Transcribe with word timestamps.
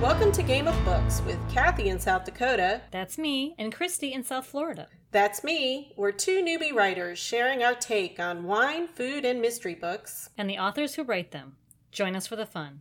Welcome 0.00 0.32
to 0.32 0.42
Game 0.42 0.66
of 0.66 0.84
Books 0.86 1.20
with 1.26 1.38
Kathy 1.50 1.90
in 1.90 2.00
South 2.00 2.24
Dakota. 2.24 2.80
That's 2.90 3.18
me 3.18 3.54
and 3.58 3.70
Christy 3.70 4.14
in 4.14 4.24
South 4.24 4.46
Florida. 4.46 4.88
That's 5.10 5.44
me. 5.44 5.92
We're 5.94 6.10
two 6.10 6.42
newbie 6.42 6.72
writers 6.72 7.18
sharing 7.18 7.62
our 7.62 7.74
take 7.74 8.18
on 8.18 8.44
wine, 8.44 8.88
food, 8.88 9.26
and 9.26 9.42
mystery 9.42 9.74
books. 9.74 10.30
And 10.38 10.48
the 10.48 10.56
authors 10.56 10.94
who 10.94 11.04
write 11.04 11.32
them. 11.32 11.56
Join 11.92 12.16
us 12.16 12.26
for 12.26 12.34
the 12.34 12.46
fun. 12.46 12.80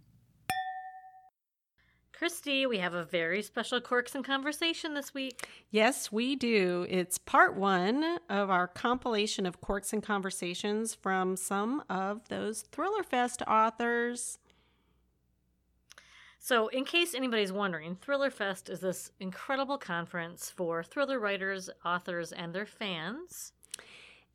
Christy, 2.14 2.66
we 2.66 2.78
have 2.78 2.94
a 2.94 3.04
very 3.04 3.42
special 3.42 3.82
Quirks 3.82 4.16
and 4.16 4.24
Conversation 4.24 4.94
this 4.94 5.14
week. 5.14 5.46
Yes, 5.72 6.14
we 6.14 6.38
do. 6.38 6.86
It's 6.90 7.18
part 7.18 7.54
one 7.58 8.20
of 8.30 8.50
our 8.50 8.66
compilation 8.68 9.46
of 9.46 9.60
Quirks 9.60 9.92
and 9.92 10.02
Conversations 10.02 10.96
from 10.96 11.36
some 11.36 11.84
of 11.90 12.30
those 12.30 12.62
Thriller 12.62 13.04
Fest 13.04 13.42
authors. 13.46 14.38
So, 16.42 16.70
in 16.70 16.86
case 16.86 17.14
anybody's 17.14 17.52
wondering, 17.52 17.98
Thriller 17.98 18.30
Fest 18.30 18.70
is 18.70 18.80
this 18.80 19.12
incredible 19.20 19.78
conference 19.78 20.50
for 20.50 20.82
thriller 20.84 21.20
writers, 21.20 21.70
authors, 21.86 22.32
and 22.32 22.56
their 22.56 22.66
fans. 22.66 23.52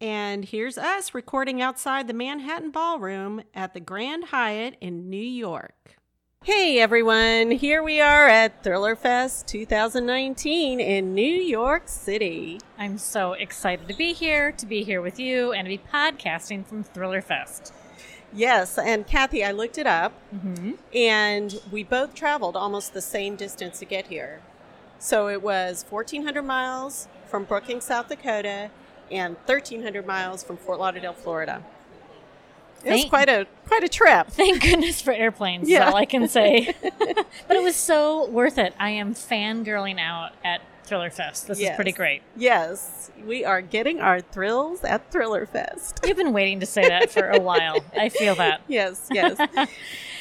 And 0.01 0.45
here's 0.45 0.77
us 0.77 1.15
recording 1.15 1.63
outside 1.63 2.07
the 2.07 2.13
Manhattan 2.13 2.71
Ballroom 2.71 3.43
at 3.55 3.73
the 3.73 3.81
Grand 3.81 4.25
Hyatt 4.25 4.77
in 4.83 5.09
New 5.09 5.17
York. 5.17 5.97
Hey 6.45 6.79
everyone, 6.79 7.51
here 7.53 7.83
we 7.83 8.03
are 8.03 8.29
at 8.29 8.63
Thriller 8.63 8.97
Fest 8.97 9.47
2019 9.47 10.79
in 10.79 11.15
New 11.15 11.23
York 11.23 11.89
City. 11.89 12.61
I'm 12.79 12.99
so 12.99 13.33
excited 13.33 13.89
to 13.89 13.95
be 13.95 14.13
here, 14.13 14.53
to 14.53 14.67
be 14.67 14.85
here 14.85 15.01
with 15.01 15.19
you, 15.19 15.53
and 15.53 15.65
to 15.65 15.71
be 15.71 15.81
podcasting 15.91 16.67
from 16.67 16.85
Thriller 16.85 17.23
Fest. 17.23 17.73
Yes, 18.35 18.79
and 18.79 19.07
Kathy, 19.07 19.45
I 19.45 19.53
looked 19.53 19.79
it 19.79 19.87
up, 19.87 20.13
Mm-hmm. 20.35 20.73
and 20.95 21.61
we 21.71 21.85
both 21.85 22.15
traveled 22.15 22.57
almost 22.57 22.93
the 22.93 23.01
same 23.01 23.37
distance 23.37 23.79
to 23.79 23.85
get 23.85 24.09
here. 24.09 24.41
So 24.99 25.29
it 25.29 25.43
was 25.43 25.85
1,400 25.89 26.43
miles 26.43 27.07
from 27.29 27.45
Brookings, 27.45 27.85
South 27.85 28.09
Dakota, 28.09 28.71
and 29.11 29.37
1,300 29.47 30.07
miles 30.07 30.43
from 30.43 30.57
Fort 30.57 30.79
Lauderdale, 30.81 31.13
Florida. 31.13 31.63
It 32.85 32.93
was 32.93 33.05
quite 33.07 33.29
a 33.29 33.47
quite 33.67 33.85
a 33.85 33.89
trip. 33.89 34.27
Thank 34.31 34.63
goodness 34.63 35.01
for 35.01 35.13
airplanes, 35.13 35.69
Yeah. 35.69 35.89
is 35.89 35.93
all 35.95 35.97
I 35.97 36.05
can 36.05 36.29
say. 36.29 36.75
but 36.83 37.57
it 37.57 37.63
was 37.63 37.77
so 37.77 38.29
worth 38.29 38.59
it. 38.59 38.75
I 38.79 38.91
am 38.91 39.15
fangirling 39.15 39.99
out 40.01 40.33
at 40.45 40.61
Thriller 40.85 41.09
Fest. 41.11 41.47
This 41.49 41.59
is 41.61 41.71
pretty 41.77 41.93
great. 41.93 42.23
Yes, 42.37 43.11
we 43.27 43.43
are 43.45 43.63
getting 43.63 44.01
our 44.01 44.21
thrills 44.21 44.85
at 44.85 45.11
Thriller 45.11 45.47
Fest. 45.47 46.01
You've 46.05 46.17
been 46.19 46.35
waiting 46.35 46.61
to 46.61 46.67
say 46.67 46.87
that 46.87 47.11
for 47.11 47.31
a 47.31 47.41
while. 47.51 47.83
I 47.97 48.11
feel 48.11 48.35
that. 48.35 48.61
Yes, 48.69 49.09
yes. 49.11 49.39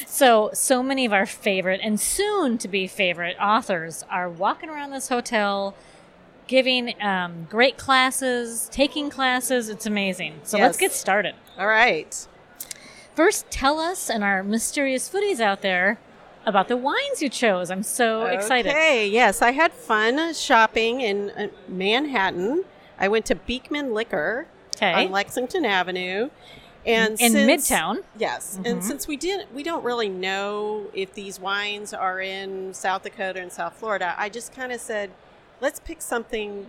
So, 0.08 0.52
so 0.54 0.82
many 0.84 1.06
of 1.06 1.12
our 1.12 1.26
favorite 1.26 1.82
and 1.84 2.00
soon 2.00 2.58
to 2.60 2.68
be 2.68 2.88
favorite 2.88 3.36
authors 3.42 4.06
are 4.10 4.30
walking 4.30 4.70
around 4.70 4.92
this 4.92 5.10
hotel, 5.10 5.76
giving 6.48 6.94
um, 7.02 7.46
great 7.50 7.78
classes, 7.78 8.70
taking 8.72 9.10
classes. 9.10 9.70
It's 9.70 9.86
amazing. 9.86 10.40
So, 10.44 10.60
let's 10.60 10.78
get 10.78 10.92
started. 10.94 11.36
All 11.58 11.68
right. 11.68 12.28
First, 13.16 13.50
tell 13.52 13.80
us 13.80 14.10
and 14.10 14.24
our 14.24 14.44
mysterious 14.44 15.10
foodies 15.10 15.40
out 15.40 15.62
there 15.62 16.00
about 16.46 16.68
the 16.68 16.78
wines 16.78 17.22
you 17.22 17.30
chose. 17.30 17.70
I'm 17.70 17.84
so 17.84 18.26
excited. 18.26 18.72
Okay, 18.72 19.08
yes, 19.08 19.42
I 19.42 19.52
had 19.52 19.72
fun 19.72 20.34
shopping 20.34 21.02
in 21.02 21.30
uh, 21.32 21.48
Manhattan. 21.68 22.64
I 23.00 23.08
went 23.08 23.26
to 23.28 23.36
Beekman 23.36 23.94
Liquor 23.94 24.48
Okay. 24.76 25.06
on 25.06 25.12
Lexington 25.12 25.64
Avenue, 25.66 26.30
and 26.86 27.12
In 27.22 27.32
since- 27.32 27.70
Midtown. 27.70 28.04
Yes, 28.18 28.58
Mhm. 28.60 28.70
and 28.72 28.84
since 28.84 29.08
we 29.08 29.16
didn't, 29.16 29.54
we 29.54 29.62
don't 29.64 29.84
really 29.84 30.10
know 30.10 30.88
if 30.94 31.14
these 31.14 31.40
wines 31.40 31.94
are 31.94 32.20
in 32.20 32.74
South 32.74 33.04
Dakota 33.04 33.40
and 33.40 33.52
South 33.52 33.76
Florida. 33.78 34.16
I 34.18 34.30
just 34.30 34.54
kind 34.54 34.72
of 34.72 34.82
said, 34.82 35.12
let's 35.62 35.80
pick 35.80 36.02
something 36.02 36.66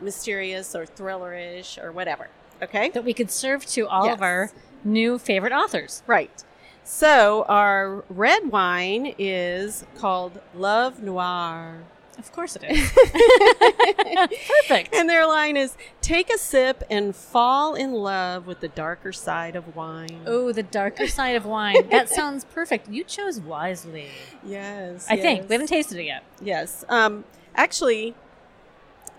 mysterious 0.00 0.74
or 0.76 0.84
thrillerish 0.84 1.82
or 1.82 1.90
whatever. 1.90 2.28
Okay. 2.62 2.90
That 2.90 3.04
we 3.04 3.14
could 3.14 3.30
serve 3.30 3.64
to 3.66 3.88
all 3.88 4.10
of 4.10 4.22
our 4.22 4.50
new 4.86 5.18
favorite 5.18 5.52
authors. 5.52 6.02
Right. 6.06 6.44
So 6.84 7.44
our 7.48 8.04
red 8.08 8.50
wine 8.50 9.14
is 9.18 9.84
called 9.98 10.40
Love 10.54 11.02
Noir. 11.02 11.78
Of 12.18 12.32
course 12.32 12.56
it 12.56 12.64
is. 12.64 12.92
Perfect. 14.62 14.94
And 14.94 15.08
their 15.08 15.26
line 15.26 15.56
is 15.56 15.76
take 16.00 16.30
a 16.32 16.38
sip 16.38 16.82
and 16.88 17.14
fall 17.14 17.74
in 17.74 17.92
love 17.92 18.46
with 18.46 18.60
the 18.60 18.68
darker 18.68 19.12
side 19.12 19.54
of 19.54 19.76
wine. 19.76 20.22
Oh, 20.24 20.50
the 20.52 20.62
darker 20.62 21.08
side 21.08 21.36
of 21.36 21.44
wine. 21.44 21.88
That 21.90 22.08
sounds 22.20 22.44
perfect. 22.44 22.88
You 22.88 23.04
chose 23.04 23.38
wisely. 23.40 24.08
yes. 24.42 25.06
I 25.10 25.16
think. 25.16 25.48
We 25.48 25.54
haven't 25.54 25.68
tasted 25.68 25.98
it 25.98 26.04
yet. 26.04 26.22
Yes. 26.40 26.84
Um, 26.88 27.24
actually, 27.54 28.14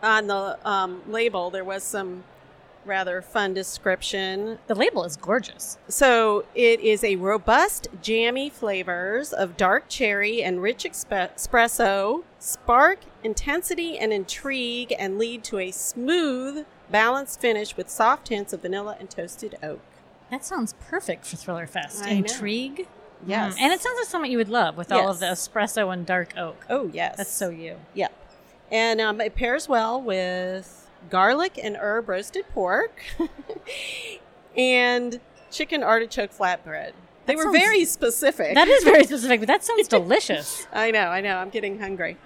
on 0.01 0.25
the 0.28 0.57
um, 0.67 1.03
label, 1.07 1.51
there 1.51 1.66
was 1.66 1.84
some 1.84 2.23
rather 2.88 3.22
fun 3.22 3.53
description. 3.53 4.58
The 4.68 4.75
label 4.75 5.03
is 5.03 5.16
gorgeous. 5.18 5.78
So 5.88 6.46
it 6.56 6.80
is 6.80 7.03
a 7.03 7.16
robust, 7.18 7.88
jammy 8.02 8.50
flavors 8.50 9.34
of 9.34 9.58
dark 9.58 9.90
cherry 9.90 10.42
and 10.42 10.62
rich 10.62 10.86
espresso, 10.86 12.24
spark, 12.40 13.00
intensity, 13.24 13.97
and 13.97 14.12
intrigue, 14.14 14.94
and 14.97 15.18
lead 15.18 15.44
to 15.46 15.59
a 15.59 15.72
smooth, 15.72 16.66
balanced 16.90 17.40
finish 17.42 17.76
with 17.78 17.90
soft 17.90 18.30
hints 18.30 18.53
of 18.53 18.62
vanilla 18.62 18.96
and 19.00 19.09
toasted 19.09 19.58
oak. 19.62 19.81
That 20.31 20.44
sounds 20.44 20.74
perfect 20.90 21.26
for 21.26 21.38
Thriller 21.38 21.68
Fest. 21.68 22.03
I 22.03 22.12
know. 22.12 22.18
Intrigue. 22.18 22.88
Yes. 23.26 23.56
Mm, 23.56 23.62
And 23.62 23.74
it 23.74 23.81
sounds 23.81 23.97
like 23.97 24.08
something 24.08 24.31
you 24.31 24.38
would 24.38 24.50
love 24.50 24.78
with 24.78 24.92
all 24.92 25.09
of 25.09 25.20
the 25.20 25.26
espresso 25.28 25.92
and 25.92 26.06
dark 26.06 26.38
oak. 26.38 26.66
Oh, 26.70 26.90
yes. 26.94 27.18
That's 27.18 27.31
so 27.31 27.50
you. 27.50 27.78
Yeah. 27.94 28.09
And 28.70 29.00
um, 29.00 29.22
it 29.22 29.34
pairs 29.36 29.70
well 29.70 30.02
with 30.02 30.87
garlic 31.09 31.59
and 31.62 31.75
herb 31.78 32.09
roasted 32.09 32.45
pork 32.53 33.01
and 34.57 35.19
chicken 35.51 35.84
artichoke 35.84 36.31
flatbread. 36.31 36.91
They 37.25 37.34
That 37.34 37.38
were 37.38 37.44
sounds- 37.44 37.57
very 37.59 37.85
specific. 37.85 38.53
That 38.56 38.68
is 38.68 38.84
very 38.84 39.03
specific, 39.06 39.41
but 39.41 39.47
that 39.47 39.63
sounds 39.63 39.88
delicious. 39.88 40.66
I 40.73 40.91
know, 40.91 41.07
I 41.07 41.22
know. 41.22 41.38
I'm 41.38 41.50
getting 41.50 41.79
hungry. 41.79 42.17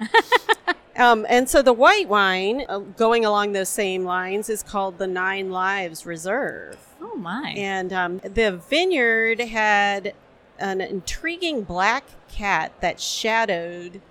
um, 0.96 1.25
and 1.30 1.50
so 1.50 1.62
the 1.62 1.74
white 1.74 2.08
wine, 2.08 2.66
uh, 2.70 2.80
going 2.80 3.25
along 3.25 3.53
those 3.53 3.70
same 3.70 4.03
lines, 4.06 4.50
is 4.50 4.62
called 4.64 4.97
the 5.00 5.08
Nine 5.08 5.50
Lives 5.52 6.06
Reserve. 6.06 6.78
Oh 7.02 7.16
my. 7.16 7.53
And 7.58 7.91
um, 7.91 8.20
the 8.20 8.62
vineyard 8.70 9.40
had 9.40 10.14
an 10.59 10.81
intriguing 10.81 11.64
black 11.64 12.03
cat 12.31 12.72
that 12.81 13.00
shadowed 13.00 14.02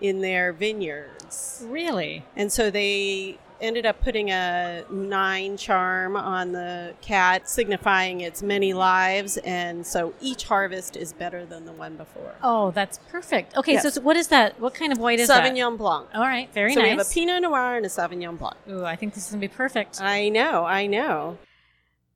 in 0.00 0.20
their 0.22 0.52
vineyards. 0.54 1.62
Really? 1.66 2.24
And 2.34 2.50
so 2.50 2.70
they 2.70 3.36
ended 3.60 3.86
up 3.86 4.00
putting 4.02 4.30
a 4.30 4.84
nine 4.90 5.56
charm 5.56 6.16
on 6.16 6.52
the 6.52 6.94
cat, 7.00 7.48
signifying 7.48 8.20
its 8.20 8.42
many 8.42 8.72
lives. 8.72 9.36
And 9.38 9.86
so 9.86 10.14
each 10.20 10.44
harvest 10.44 10.96
is 10.96 11.12
better 11.12 11.44
than 11.44 11.64
the 11.64 11.72
one 11.72 11.96
before. 11.96 12.34
Oh, 12.42 12.70
that's 12.70 12.98
perfect. 13.10 13.56
Okay, 13.56 13.72
Yes. 13.74 13.82
so, 13.82 13.90
so 13.90 14.00
what 14.00 14.16
is 14.16 14.28
that? 14.28 14.60
What 14.60 14.74
kind 14.74 14.92
of 14.92 14.98
white 14.98 15.20
is 15.20 15.28
that? 15.28 15.42
Sauvignon 15.44 15.76
Blanc. 15.76 16.08
All 16.14 16.20
right, 16.22 16.52
very 16.52 16.74
nice. 16.74 16.76
so 16.76 16.82
we 16.82 16.88
have 16.90 17.00
a. 17.00 17.04
Pinot 17.04 17.42
Noir 17.42 17.76
and 17.76 17.86
a 17.86 17.88
Sauvignon 17.88 18.38
Blanc. 18.38 18.56
Ooh, 18.70 18.84
I 18.84 18.96
think 18.96 19.14
this 19.14 19.24
is 19.26 19.30
gonna 19.30 19.40
be 19.40 19.48
perfect. 19.48 20.00
I 20.00 20.28
know, 20.28 20.64
I 20.64 20.86
know. 20.86 21.38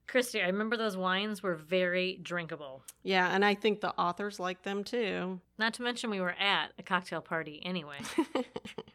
Christy, 0.07 0.43
I 0.43 0.47
remember 0.47 0.77
those 0.77 0.95
wines 0.97 1.43
were 1.43 1.55
very 1.57 2.19
drinkable. 2.23 2.83
Yeah, 3.03 3.35
and 3.35 3.43
I 3.43 3.55
think 3.55 3.81
the 3.81 3.99
authors 3.99 4.39
like 4.39 4.63
them 4.63 4.85
too. 4.85 5.41
Not 5.59 5.73
to 5.75 5.83
mention 5.83 6.11
we 6.11 6.21
were 6.21 6.35
at 6.39 6.73
a 6.79 6.83
cocktail 6.83 7.23
party 7.23 7.63
anyway. 7.65 7.97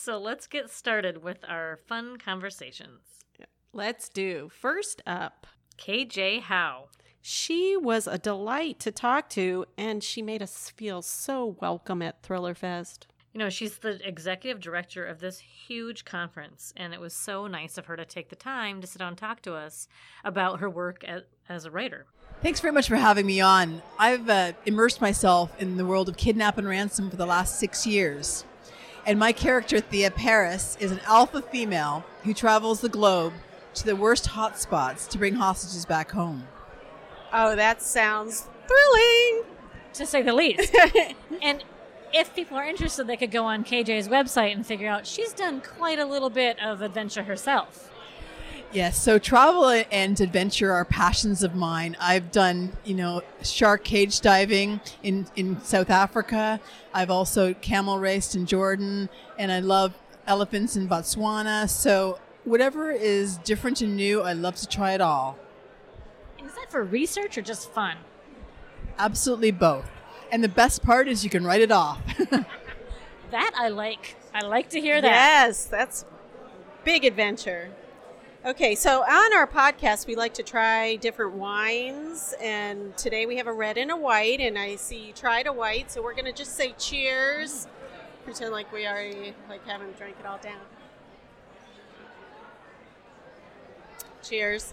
so 0.00 0.18
let's 0.18 0.46
get 0.46 0.70
started 0.70 1.22
with 1.22 1.38
our 1.46 1.78
fun 1.86 2.16
conversations. 2.16 3.00
Let's 3.72 4.08
do. 4.08 4.50
First 4.52 5.02
up, 5.06 5.46
KJ 5.78 6.42
Howe. 6.42 6.88
she 7.20 7.76
was 7.76 8.06
a 8.06 8.18
delight 8.18 8.80
to 8.80 8.90
talk 8.90 9.28
to, 9.30 9.66
and 9.76 10.02
she 10.02 10.22
made 10.22 10.42
us 10.42 10.70
feel 10.70 11.02
so 11.02 11.56
welcome 11.60 12.02
at 12.02 12.22
Thriller 12.22 12.54
Fest. 12.54 13.06
You 13.32 13.38
know, 13.38 13.48
she's 13.48 13.78
the 13.78 14.04
executive 14.06 14.60
director 14.60 15.04
of 15.04 15.20
this 15.20 15.38
huge 15.38 16.04
conference, 16.04 16.72
and 16.76 16.92
it 16.92 17.00
was 17.00 17.14
so 17.14 17.46
nice 17.46 17.78
of 17.78 17.86
her 17.86 17.96
to 17.96 18.04
take 18.04 18.28
the 18.28 18.36
time 18.36 18.80
to 18.80 18.86
sit 18.88 18.98
down 18.98 19.08
and 19.08 19.18
talk 19.18 19.40
to 19.42 19.54
us 19.54 19.86
about 20.24 20.58
her 20.58 20.68
work 20.68 21.04
as, 21.04 21.22
as 21.48 21.64
a 21.64 21.70
writer. 21.70 22.06
Thanks 22.42 22.58
very 22.58 22.72
much 22.72 22.88
for 22.88 22.96
having 22.96 23.26
me 23.26 23.40
on. 23.40 23.82
I've 23.98 24.28
uh, 24.28 24.52
immersed 24.66 25.00
myself 25.00 25.52
in 25.60 25.76
the 25.76 25.84
world 25.84 26.08
of 26.08 26.16
kidnap 26.16 26.58
and 26.58 26.66
ransom 26.66 27.10
for 27.10 27.16
the 27.16 27.26
last 27.26 27.60
six 27.60 27.86
years. 27.86 28.44
And 29.06 29.18
my 29.18 29.32
character, 29.32 29.80
Thea 29.80 30.10
Paris, 30.10 30.76
is 30.80 30.92
an 30.92 31.00
alpha 31.06 31.42
female 31.42 32.04
who 32.24 32.34
travels 32.34 32.80
the 32.80 32.88
globe 32.88 33.32
to 33.74 33.84
the 33.84 33.96
worst 33.96 34.28
hotspots 34.30 35.08
to 35.08 35.18
bring 35.18 35.34
hostages 35.34 35.86
back 35.86 36.10
home. 36.10 36.46
Oh, 37.32 37.56
that 37.56 37.80
sounds 37.82 38.46
thrilling. 38.66 39.44
to 39.94 40.06
say 40.06 40.22
the 40.22 40.32
least. 40.32 40.74
and 41.42 41.64
if 42.12 42.34
people 42.34 42.56
are 42.56 42.64
interested, 42.64 43.06
they 43.06 43.16
could 43.16 43.30
go 43.30 43.44
on 43.44 43.64
KJ's 43.64 44.08
website 44.08 44.52
and 44.52 44.66
figure 44.66 44.88
out 44.88 45.06
she's 45.06 45.32
done 45.32 45.60
quite 45.60 45.98
a 45.98 46.04
little 46.04 46.30
bit 46.30 46.60
of 46.62 46.82
adventure 46.82 47.22
herself. 47.22 47.89
Yes, 48.72 49.02
so 49.02 49.18
travel 49.18 49.68
and 49.90 50.20
adventure 50.20 50.70
are 50.70 50.84
passions 50.84 51.42
of 51.42 51.56
mine. 51.56 51.96
I've 52.00 52.30
done, 52.30 52.72
you 52.84 52.94
know, 52.94 53.22
shark 53.42 53.82
cage 53.82 54.20
diving 54.20 54.80
in, 55.02 55.26
in 55.34 55.60
South 55.62 55.90
Africa. 55.90 56.60
I've 56.94 57.10
also 57.10 57.52
camel 57.54 57.98
raced 57.98 58.36
in 58.36 58.46
Jordan, 58.46 59.08
and 59.36 59.50
I 59.50 59.58
love 59.58 59.94
elephants 60.24 60.76
in 60.76 60.88
Botswana. 60.88 61.68
So 61.68 62.20
whatever 62.44 62.92
is 62.92 63.38
different 63.38 63.80
and 63.80 63.96
new, 63.96 64.22
I 64.22 64.34
love 64.34 64.54
to 64.56 64.68
try 64.68 64.92
it 64.92 65.00
all. 65.00 65.36
Is 66.38 66.54
that 66.54 66.70
for 66.70 66.84
research 66.84 67.36
or 67.36 67.42
just 67.42 67.72
fun? 67.72 67.96
Absolutely 68.98 69.50
both. 69.50 69.90
And 70.30 70.44
the 70.44 70.48
best 70.48 70.84
part 70.84 71.08
is 71.08 71.24
you 71.24 71.30
can 71.30 71.44
write 71.44 71.60
it 71.60 71.72
off. 71.72 72.00
that 73.30 73.52
I 73.58 73.68
like. 73.68 74.16
I 74.32 74.46
like 74.46 74.70
to 74.70 74.80
hear 74.80 75.00
that. 75.00 75.08
Yes, 75.08 75.64
that's 75.64 76.04
big 76.84 77.04
adventure. 77.04 77.70
Okay, 78.42 78.74
so 78.74 79.02
on 79.02 79.34
our 79.34 79.46
podcast, 79.46 80.06
we 80.06 80.16
like 80.16 80.32
to 80.34 80.42
try 80.42 80.96
different 80.96 81.34
wines, 81.34 82.34
and 82.40 82.96
today 82.96 83.26
we 83.26 83.36
have 83.36 83.46
a 83.46 83.52
red 83.52 83.76
and 83.76 83.90
a 83.90 83.96
white, 83.96 84.40
and 84.40 84.58
I 84.58 84.76
see 84.76 85.08
you 85.08 85.12
tried 85.12 85.46
a 85.46 85.52
white, 85.52 85.90
so 85.90 86.02
we're 86.02 86.14
going 86.14 86.24
to 86.24 86.32
just 86.32 86.56
say 86.56 86.72
cheers, 86.78 87.68
pretend 88.24 88.52
like 88.52 88.72
we 88.72 88.86
already 88.86 89.34
like 89.50 89.66
haven't 89.66 89.94
drank 89.98 90.16
it 90.18 90.24
all 90.24 90.38
down. 90.38 90.60
Cheers. 94.22 94.72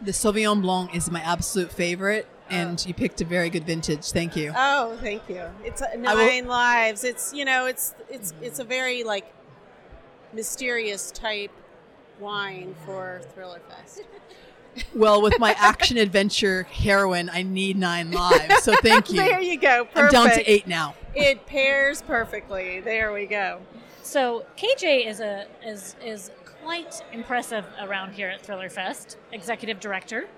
The 0.00 0.10
Sauvignon 0.10 0.60
Blanc 0.60 0.92
is 0.92 1.12
my 1.12 1.20
absolute 1.20 1.70
favorite, 1.70 2.26
and 2.48 2.84
you 2.84 2.92
picked 2.92 3.20
a 3.20 3.24
very 3.24 3.50
good 3.50 3.66
vintage. 3.66 4.10
Thank 4.10 4.34
you. 4.34 4.52
Oh, 4.56 4.98
thank 5.00 5.28
you. 5.28 5.44
It's 5.64 5.80
I 5.80 5.94
will- 5.94 6.44
lives. 6.48 7.04
It's 7.04 7.32
you 7.32 7.44
know, 7.44 7.66
it's 7.66 7.94
it's 8.08 8.34
it's 8.42 8.58
a 8.58 8.64
very 8.64 9.04
like 9.04 9.32
mysterious 10.32 11.12
type 11.12 11.52
wine 12.20 12.74
for 12.84 13.20
Thriller 13.34 13.60
Fest. 13.68 14.02
Well, 14.94 15.20
with 15.20 15.38
my 15.38 15.52
action 15.58 15.96
adventure 15.96 16.62
heroine, 16.64 17.28
I 17.32 17.42
need 17.42 17.76
nine 17.76 18.12
lives. 18.12 18.62
So 18.62 18.74
thank 18.76 19.10
you. 19.10 19.16
there 19.16 19.40
you 19.40 19.58
go. 19.58 19.84
Perfect. 19.86 19.98
I'm 19.98 20.10
down 20.10 20.30
to 20.36 20.50
eight 20.50 20.66
now. 20.66 20.94
It 21.14 21.46
pairs 21.46 22.02
perfectly. 22.02 22.80
There 22.80 23.12
we 23.12 23.26
go. 23.26 23.60
So 24.02 24.46
KJ 24.56 25.06
is 25.06 25.20
a 25.20 25.46
is 25.64 25.96
is 26.04 26.30
quite 26.62 27.02
impressive 27.12 27.64
around 27.80 28.12
here 28.12 28.28
at 28.28 28.42
Thriller 28.42 28.68
Fest, 28.68 29.16
executive 29.32 29.80
director. 29.80 30.28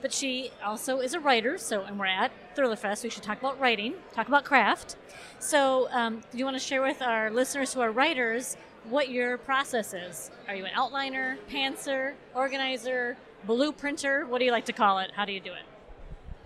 But 0.00 0.12
she 0.12 0.50
also 0.64 0.98
is 0.98 1.14
a 1.14 1.20
writer. 1.20 1.56
So, 1.58 1.82
and 1.82 1.98
we're 1.98 2.06
at 2.06 2.32
Thriller 2.56 2.74
Fest. 2.76 3.04
We 3.04 3.10
should 3.10 3.22
talk 3.22 3.38
about 3.38 3.60
writing, 3.60 3.94
talk 4.12 4.26
about 4.26 4.44
craft. 4.44 4.96
So, 5.38 5.88
um, 5.92 6.22
do 6.32 6.38
you 6.38 6.44
want 6.44 6.56
to 6.56 6.60
share 6.60 6.82
with 6.82 7.00
our 7.00 7.30
listeners 7.30 7.72
who 7.72 7.80
are 7.80 7.90
writers 7.92 8.56
what 8.88 9.10
your 9.10 9.38
process 9.38 9.94
is? 9.94 10.30
Are 10.48 10.54
you 10.54 10.64
an 10.64 10.72
outliner, 10.72 11.36
pantser, 11.50 12.14
organizer, 12.34 13.16
blueprinter? 13.46 14.26
What 14.26 14.38
do 14.38 14.44
you 14.44 14.52
like 14.52 14.66
to 14.66 14.72
call 14.72 14.98
it? 14.98 15.10
How 15.14 15.24
do 15.24 15.32
you 15.32 15.40
do 15.40 15.52
it? 15.52 15.62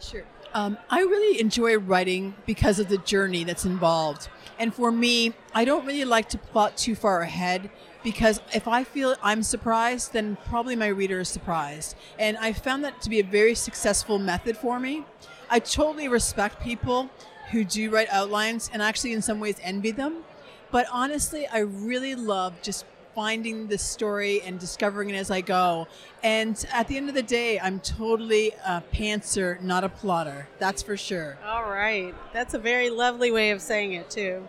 Sure. 0.00 0.24
Um, 0.54 0.78
I 0.90 1.00
really 1.00 1.40
enjoy 1.40 1.76
writing 1.78 2.34
because 2.46 2.78
of 2.78 2.88
the 2.88 2.98
journey 2.98 3.44
that's 3.44 3.64
involved. 3.64 4.28
And 4.58 4.74
for 4.74 4.90
me, 4.90 5.34
I 5.54 5.64
don't 5.64 5.84
really 5.84 6.04
like 6.04 6.28
to 6.30 6.38
plot 6.38 6.76
too 6.76 6.94
far 6.94 7.20
ahead 7.20 7.70
because 8.02 8.40
if 8.54 8.68
I 8.68 8.84
feel 8.84 9.16
I'm 9.22 9.42
surprised, 9.42 10.12
then 10.12 10.36
probably 10.46 10.76
my 10.76 10.86
reader 10.86 11.20
is 11.20 11.28
surprised. 11.28 11.96
And 12.18 12.36
I 12.38 12.52
found 12.52 12.84
that 12.84 13.02
to 13.02 13.10
be 13.10 13.20
a 13.20 13.24
very 13.24 13.54
successful 13.54 14.18
method 14.18 14.56
for 14.56 14.78
me. 14.78 15.04
I 15.50 15.58
totally 15.58 16.08
respect 16.08 16.62
people 16.62 17.10
who 17.50 17.64
do 17.64 17.90
write 17.90 18.08
outlines 18.10 18.70
and 18.72 18.80
actually, 18.82 19.12
in 19.12 19.22
some 19.22 19.40
ways, 19.40 19.58
envy 19.62 19.90
them. 19.90 20.24
But 20.76 20.88
honestly, 20.92 21.46
I 21.46 21.60
really 21.60 22.14
love 22.14 22.60
just 22.60 22.84
finding 23.14 23.66
the 23.66 23.78
story 23.78 24.42
and 24.42 24.60
discovering 24.60 25.08
it 25.08 25.14
as 25.14 25.30
I 25.30 25.40
go. 25.40 25.88
And 26.22 26.62
at 26.70 26.86
the 26.86 26.98
end 26.98 27.08
of 27.08 27.14
the 27.14 27.22
day, 27.22 27.58
I'm 27.58 27.80
totally 27.80 28.52
a 28.62 28.82
pantser, 28.92 29.58
not 29.62 29.84
a 29.84 29.88
plotter. 29.88 30.48
That's 30.58 30.82
for 30.82 30.98
sure. 30.98 31.38
All 31.46 31.70
right. 31.70 32.14
That's 32.34 32.52
a 32.52 32.58
very 32.58 32.90
lovely 32.90 33.30
way 33.30 33.52
of 33.52 33.62
saying 33.62 33.94
it, 33.94 34.10
too. 34.10 34.46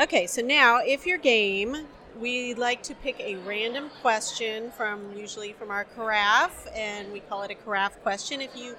Okay, 0.00 0.28
so 0.28 0.40
now 0.40 0.78
if 0.78 1.04
you're 1.04 1.18
game, 1.18 1.88
we 2.20 2.54
like 2.54 2.80
to 2.84 2.94
pick 2.94 3.18
a 3.18 3.34
random 3.38 3.90
question 4.02 4.70
from 4.70 5.16
usually 5.16 5.52
from 5.52 5.72
our 5.72 5.82
carafe, 5.82 6.68
and 6.76 7.12
we 7.12 7.18
call 7.18 7.42
it 7.42 7.50
a 7.50 7.56
carafe 7.56 8.00
question. 8.04 8.40
If 8.40 8.54
you 8.54 8.76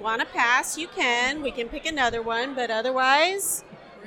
want 0.00 0.22
to 0.22 0.26
pass, 0.28 0.78
you 0.78 0.88
can. 0.88 1.42
We 1.42 1.50
can 1.50 1.68
pick 1.68 1.84
another 1.84 2.22
one, 2.22 2.54
but 2.54 2.70
otherwise, 2.70 3.62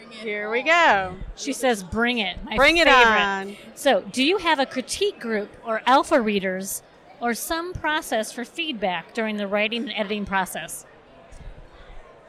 here 0.10 0.50
we 0.50 0.64
go. 0.64 1.16
She 1.36 1.54
says, 1.54 1.84
"Bring 1.84 2.20
it, 2.20 2.44
my 2.44 2.56
Bring 2.56 2.78
it 2.78 2.88
on. 2.88 3.56
So, 3.76 4.02
do 4.02 4.24
you 4.24 4.38
have 4.38 4.60
a 4.60 4.66
critique 4.66 5.20
group 5.20 5.50
or 5.66 5.82
alpha 5.86 6.22
readers 6.22 6.82
or 7.20 7.34
some 7.34 7.74
process 7.74 8.32
for 8.32 8.46
feedback 8.46 9.14
during 9.14 9.38
the 9.38 9.48
writing 9.48 9.84
and 9.84 9.94
editing 9.94 10.26
process? 10.26 10.86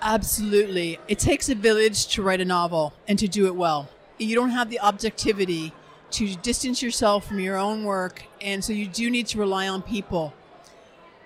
Absolutely. 0.00 0.98
It 1.08 1.19
takes 1.19 1.48
a 1.48 1.54
village 1.54 2.06
to 2.08 2.22
write 2.22 2.40
a 2.40 2.44
novel 2.44 2.94
and 3.06 3.19
to 3.19 3.26
do 3.26 3.46
it 3.46 3.54
well. 3.56 3.88
You 4.19 4.34
don't 4.34 4.50
have 4.50 4.70
the 4.70 4.81
objectivity 4.81 5.72
to 6.12 6.34
distance 6.36 6.82
yourself 6.82 7.26
from 7.26 7.40
your 7.40 7.56
own 7.56 7.84
work, 7.84 8.24
and 8.40 8.64
so 8.64 8.72
you 8.72 8.86
do 8.86 9.10
need 9.10 9.26
to 9.28 9.38
rely 9.38 9.69
on 9.69 9.82
people. 9.82 10.32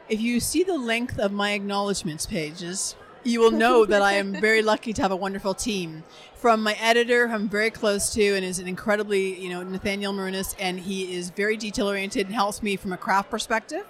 If 0.08 0.20
you 0.20 0.40
see 0.40 0.62
the 0.62 0.76
length 0.76 1.18
of 1.18 1.32
my 1.32 1.52
acknowledgments 1.52 2.26
pages, 2.26 2.96
you 3.24 3.40
will 3.40 3.50
know 3.50 3.84
that 3.84 4.02
I 4.02 4.14
am 4.14 4.32
very 4.32 4.62
lucky 4.62 4.92
to 4.94 5.02
have 5.02 5.10
a 5.12 5.16
wonderful 5.16 5.54
team. 5.54 6.02
From 6.36 6.62
my 6.62 6.74
editor, 6.80 7.28
who 7.28 7.34
I'm 7.34 7.48
very 7.48 7.70
close 7.70 8.10
to, 8.14 8.34
and 8.34 8.44
is 8.44 8.58
an 8.58 8.66
incredibly, 8.66 9.38
you 9.40 9.48
know, 9.48 9.62
Nathaniel 9.62 10.12
Marunas, 10.12 10.54
and 10.58 10.80
he 10.80 11.14
is 11.14 11.30
very 11.30 11.56
detail 11.56 11.88
oriented 11.88 12.26
and 12.26 12.34
helps 12.34 12.62
me 12.62 12.76
from 12.76 12.92
a 12.92 12.96
craft 12.96 13.30
perspective. 13.30 13.84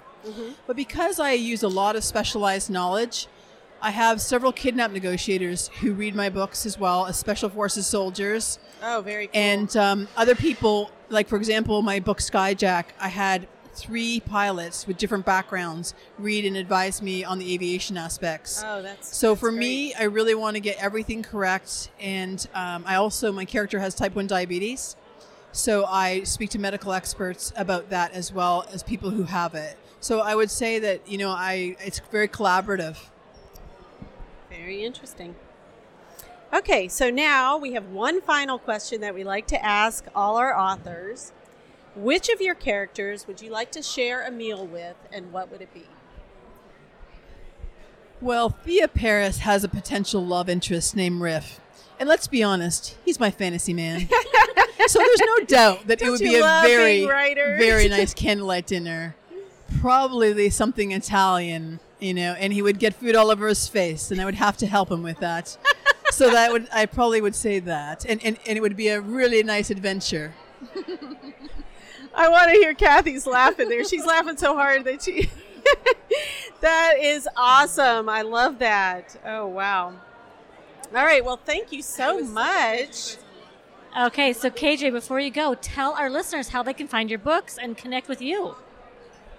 But 0.67 0.75
because 0.75 1.19
I 1.19 1.31
use 1.33 1.63
a 1.63 1.67
lot 1.67 1.95
of 1.95 2.03
specialized 2.03 2.69
knowledge, 2.69 3.27
I 3.81 3.89
have 3.91 4.21
several 4.21 4.53
kidnap 4.53 4.91
negotiators 4.91 5.67
who 5.81 5.91
read 5.93 6.15
my 6.15 6.29
books 6.29 6.65
as 6.65 6.79
well 6.79 7.05
as 7.07 7.17
special 7.19 7.49
forces 7.49 7.85
soldiers 7.85 8.57
Oh, 8.81 9.01
very 9.03 9.27
cool. 9.27 9.35
and 9.41 9.75
um, 9.75 10.07
other 10.15 10.35
people. 10.35 10.91
Like 11.09 11.27
for 11.27 11.35
example, 11.35 11.81
my 11.81 11.99
book 11.99 12.19
Skyjack, 12.19 12.85
I 12.99 13.09
had 13.09 13.47
three 13.75 14.19
pilots 14.19 14.85
with 14.87 14.97
different 14.97 15.25
backgrounds 15.25 15.93
read 16.17 16.45
and 16.45 16.55
advise 16.55 17.01
me 17.01 17.23
on 17.23 17.39
the 17.39 17.53
aviation 17.53 17.97
aspects. 17.97 18.63
oh, 18.65 18.81
that's 18.81 19.15
So 19.15 19.31
that's 19.31 19.39
for 19.41 19.49
great. 19.49 19.59
me, 19.59 19.93
I 19.95 20.03
really 20.03 20.35
want 20.35 20.55
to 20.55 20.59
get 20.59 20.77
everything 20.81 21.23
correct, 21.23 21.89
and 21.99 22.45
um, 22.53 22.83
I 22.87 22.95
also 22.95 23.31
my 23.31 23.45
character 23.45 23.79
has 23.79 23.95
type 23.95 24.15
one 24.15 24.27
diabetes, 24.27 24.95
so 25.51 25.85
I 25.85 26.23
speak 26.23 26.49
to 26.51 26.59
medical 26.59 26.93
experts 26.93 27.51
about 27.55 27.89
that 27.89 28.13
as 28.13 28.31
well 28.31 28.65
as 28.71 28.83
people 28.83 29.09
who 29.11 29.23
have 29.23 29.55
it. 29.55 29.77
So 29.99 30.19
I 30.19 30.35
would 30.35 30.51
say 30.51 30.79
that 30.79 31.07
you 31.07 31.17
know 31.17 31.29
I 31.29 31.75
it's 31.79 31.99
very 32.11 32.27
collaborative. 32.27 32.97
Very 34.49 34.83
interesting. 34.83 35.35
Okay, 36.53 36.87
so 36.87 37.09
now 37.09 37.57
we 37.57 37.73
have 37.73 37.87
one 37.89 38.21
final 38.21 38.59
question 38.59 39.01
that 39.01 39.15
we 39.15 39.23
like 39.23 39.47
to 39.47 39.65
ask 39.65 40.05
all 40.13 40.37
our 40.37 40.55
authors. 40.55 41.31
Which 41.95 42.29
of 42.29 42.41
your 42.41 42.55
characters 42.55 43.27
would 43.27 43.41
you 43.41 43.51
like 43.51 43.71
to 43.73 43.81
share 43.83 44.25
a 44.25 44.31
meal 44.31 44.65
with, 44.65 44.95
and 45.11 45.31
what 45.31 45.51
would 45.51 45.61
it 45.61 45.73
be? 45.73 45.85
Well, 48.19 48.49
Thea 48.49 48.87
Paris 48.87 49.39
has 49.39 49.63
a 49.63 49.67
potential 49.69 50.25
love 50.25 50.49
interest 50.49 50.95
named 50.95 51.21
Riff. 51.21 51.59
And 51.99 52.09
let's 52.09 52.25
be 52.27 52.41
honest, 52.41 52.97
he's 53.05 53.19
my 53.19 53.29
fantasy 53.29 53.73
man. 53.73 54.09
so 54.87 54.99
there's 54.99 55.21
no 55.21 55.39
doubt 55.45 55.87
that 55.87 56.01
it 56.01 56.05
Don't 56.05 56.11
would 56.11 56.19
be 56.19 56.35
a 56.35 56.61
very, 56.63 57.05
very 57.05 57.87
nice 57.89 58.13
candlelight 58.13 58.65
dinner. 58.65 59.15
Probably 59.79 60.49
something 60.49 60.93
Italian, 60.93 61.79
you 61.99 62.13
know, 62.13 62.33
and 62.33 62.53
he 62.53 62.61
would 62.61 62.79
get 62.79 62.95
food 62.95 63.15
all 63.15 63.29
over 63.29 63.47
his 63.47 63.67
face, 63.67 64.09
and 64.09 64.19
I 64.19 64.25
would 64.25 64.35
have 64.35 64.57
to 64.57 64.67
help 64.67 64.89
him 64.89 65.03
with 65.03 65.19
that. 65.19 65.57
so 66.11 66.31
that 66.31 66.51
would, 66.51 66.67
I 66.73 66.87
probably 66.87 67.21
would 67.21 67.35
say 67.35 67.59
that. 67.59 68.05
And, 68.05 68.23
and, 68.23 68.39
and 68.47 68.57
it 68.57 68.61
would 68.61 68.75
be 68.75 68.87
a 68.87 68.99
really 68.99 69.43
nice 69.43 69.69
adventure. 69.69 70.33
I 72.15 72.29
want 72.29 72.51
to 72.51 72.57
hear 72.57 72.73
Kathy's 72.73 73.25
laughing 73.25 73.69
there. 73.69 73.83
She's 73.83 74.05
laughing 74.05 74.37
so 74.37 74.55
hard 74.55 74.83
that 74.85 75.03
she. 75.03 75.29
that 76.61 76.93
is 76.99 77.27
awesome. 77.35 78.09
I 78.09 78.21
love 78.21 78.59
that. 78.59 79.19
Oh, 79.25 79.47
wow. 79.47 79.93
All 80.95 81.03
right. 81.05 81.23
Well, 81.23 81.39
thank 81.43 81.71
you 81.71 81.81
so 81.81 82.21
much. 82.23 83.17
Okay, 83.99 84.33
so 84.33 84.49
KJ, 84.49 84.91
before 84.91 85.19
you 85.19 85.29
go, 85.29 85.53
tell 85.55 85.93
our 85.93 86.09
listeners 86.09 86.49
how 86.49 86.63
they 86.63 86.73
can 86.73 86.87
find 86.87 87.09
your 87.11 87.19
books 87.19 87.59
and 87.61 87.77
connect 87.77 88.07
with 88.07 88.21
you. 88.21 88.55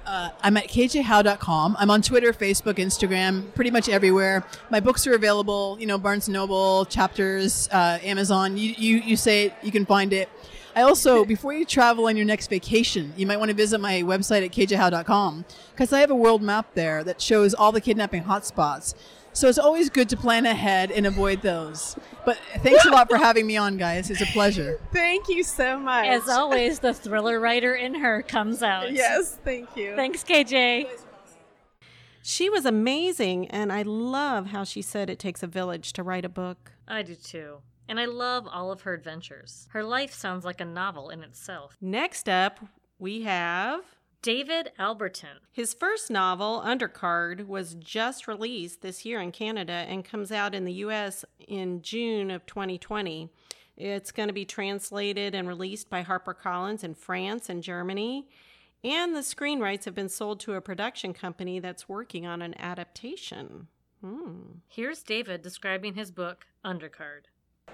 Uh, 0.07 0.31
I'm 0.43 0.57
at 0.57 0.69
kjhowe.com. 0.69 1.76
I'm 1.78 1.90
on 1.90 2.02
Twitter, 2.02 2.33
Facebook, 2.33 2.75
Instagram, 2.75 3.52
pretty 3.54 3.71
much 3.71 3.88
everywhere. 3.88 4.45
My 4.71 4.78
books 4.78 5.07
are 5.07 5.14
available, 5.14 5.76
you 5.81 5.87
know, 5.87 5.99
Barnes 5.99 6.28
& 6.28 6.31
Noble, 6.31 6.85
Chapters, 6.85 7.69
uh, 7.73 7.99
Amazon. 8.02 8.57
You, 8.57 8.75
you, 8.76 8.97
you 8.99 9.16
say 9.16 9.47
it, 9.47 9.54
you 9.62 9.73
can 9.73 9.87
find 9.87 10.12
it. 10.12 10.28
I 10.76 10.83
also, 10.83 11.25
before 11.25 11.52
you 11.52 11.64
travel 11.64 12.07
on 12.07 12.16
your 12.16 12.26
next 12.26 12.49
vacation, 12.49 13.12
you 13.16 13.26
might 13.26 13.38
want 13.38 13.50
to 13.50 13.54
visit 13.54 13.81
my 13.81 14.02
website 14.02 14.45
at 14.45 14.50
kjhowe.com 14.50 15.45
because 15.71 15.93
I 15.93 16.00
have 16.00 16.11
a 16.11 16.16
world 16.16 16.43
map 16.43 16.75
there 16.75 17.04
that 17.04 17.21
shows 17.21 17.54
all 17.54 17.71
the 17.71 17.81
kidnapping 17.81 18.25
hotspots. 18.25 18.95
So 19.33 19.49
it's 19.49 19.59
always 19.59 19.90
good 19.90 20.09
to 20.11 20.16
plan 20.16 20.47
ahead 20.47 20.93
and 20.93 21.07
avoid 21.07 21.43
those. 21.43 21.97
But 22.25 22.38
thanks 22.59 22.85
a 22.85 22.90
lot 22.90 23.09
for 23.09 23.16
having 23.16 23.47
me 23.47 23.57
on, 23.57 23.76
guys. 23.76 24.09
It's 24.09 24.21
a 24.21 24.26
pleasure. 24.26 24.81
Thank 24.93 25.28
you 25.28 25.43
so 25.43 25.78
much. 25.78 26.07
As 26.07 26.28
always, 26.28 26.78
the 26.78 26.95
thriller 26.95 27.40
writer 27.40 27.75
in 27.75 27.97
her 27.97 28.23
comes 28.23 28.62
out. 28.62 28.93
Yes, 28.93 29.38
thank 29.45 29.76
you. 29.76 29.97
Thanks, 29.97 30.23
KJ. 30.23 30.88
She 32.23 32.49
was 32.49 32.64
amazing, 32.64 33.49
and 33.49 33.73
I 33.73 33.83
love 33.83 34.47
how 34.47 34.64
she 34.64 34.81
said 34.81 35.11
it 35.11 35.19
takes 35.19 35.43
a 35.43 35.49
village 35.49 35.93
to 35.95 36.02
write 36.02 36.25
a 36.25 36.28
book. 36.28 36.73
I 36.87 37.02
do 37.02 37.16
too. 37.16 37.59
And 37.88 38.00
I 38.00 38.06
love 38.06 38.48
all 38.50 38.72
of 38.72 38.82
her 38.82 38.94
adventures. 38.94 39.68
Her 39.72 39.82
life 39.82 40.12
sounds 40.12 40.44
like 40.44 40.60
a 40.60 40.64
novel 40.64 41.10
in 41.10 41.22
itself. 41.22 41.76
Next 41.80 42.28
up, 42.28 42.60
we 42.98 43.22
have 43.22 43.82
David 44.22 44.72
Albertyn. 44.78 45.40
his 45.52 45.74
first 45.74 46.10
novel, 46.10 46.62
Undercard, 46.64 47.46
was 47.46 47.74
just 47.74 48.26
released 48.26 48.80
this 48.80 49.04
year 49.04 49.20
in 49.20 49.32
Canada 49.32 49.84
and 49.86 50.02
comes 50.02 50.32
out 50.32 50.54
in 50.54 50.64
the 50.64 50.72
US 50.74 51.26
in 51.46 51.82
June 51.82 52.30
of 52.30 52.46
2020. 52.46 53.28
It's 53.76 54.12
going 54.12 54.28
to 54.28 54.32
be 54.32 54.46
translated 54.46 55.34
and 55.34 55.46
released 55.46 55.90
by 55.90 56.04
HarperCollins 56.04 56.84
in 56.84 56.94
France 56.94 57.50
and 57.50 57.62
Germany. 57.62 58.28
And 58.82 59.14
the 59.14 59.22
screen 59.22 59.60
rights 59.60 59.84
have 59.84 59.94
been 59.94 60.08
sold 60.08 60.40
to 60.40 60.54
a 60.54 60.60
production 60.60 61.12
company 61.12 61.58
that's 61.58 61.88
working 61.88 62.26
on 62.26 62.40
an 62.40 62.54
adaptation. 62.58 63.68
Hmm. 64.00 64.58
Here's 64.68 65.02
David 65.02 65.42
describing 65.42 65.94
his 65.94 66.10
book, 66.10 66.46
Undercard. 66.64 67.24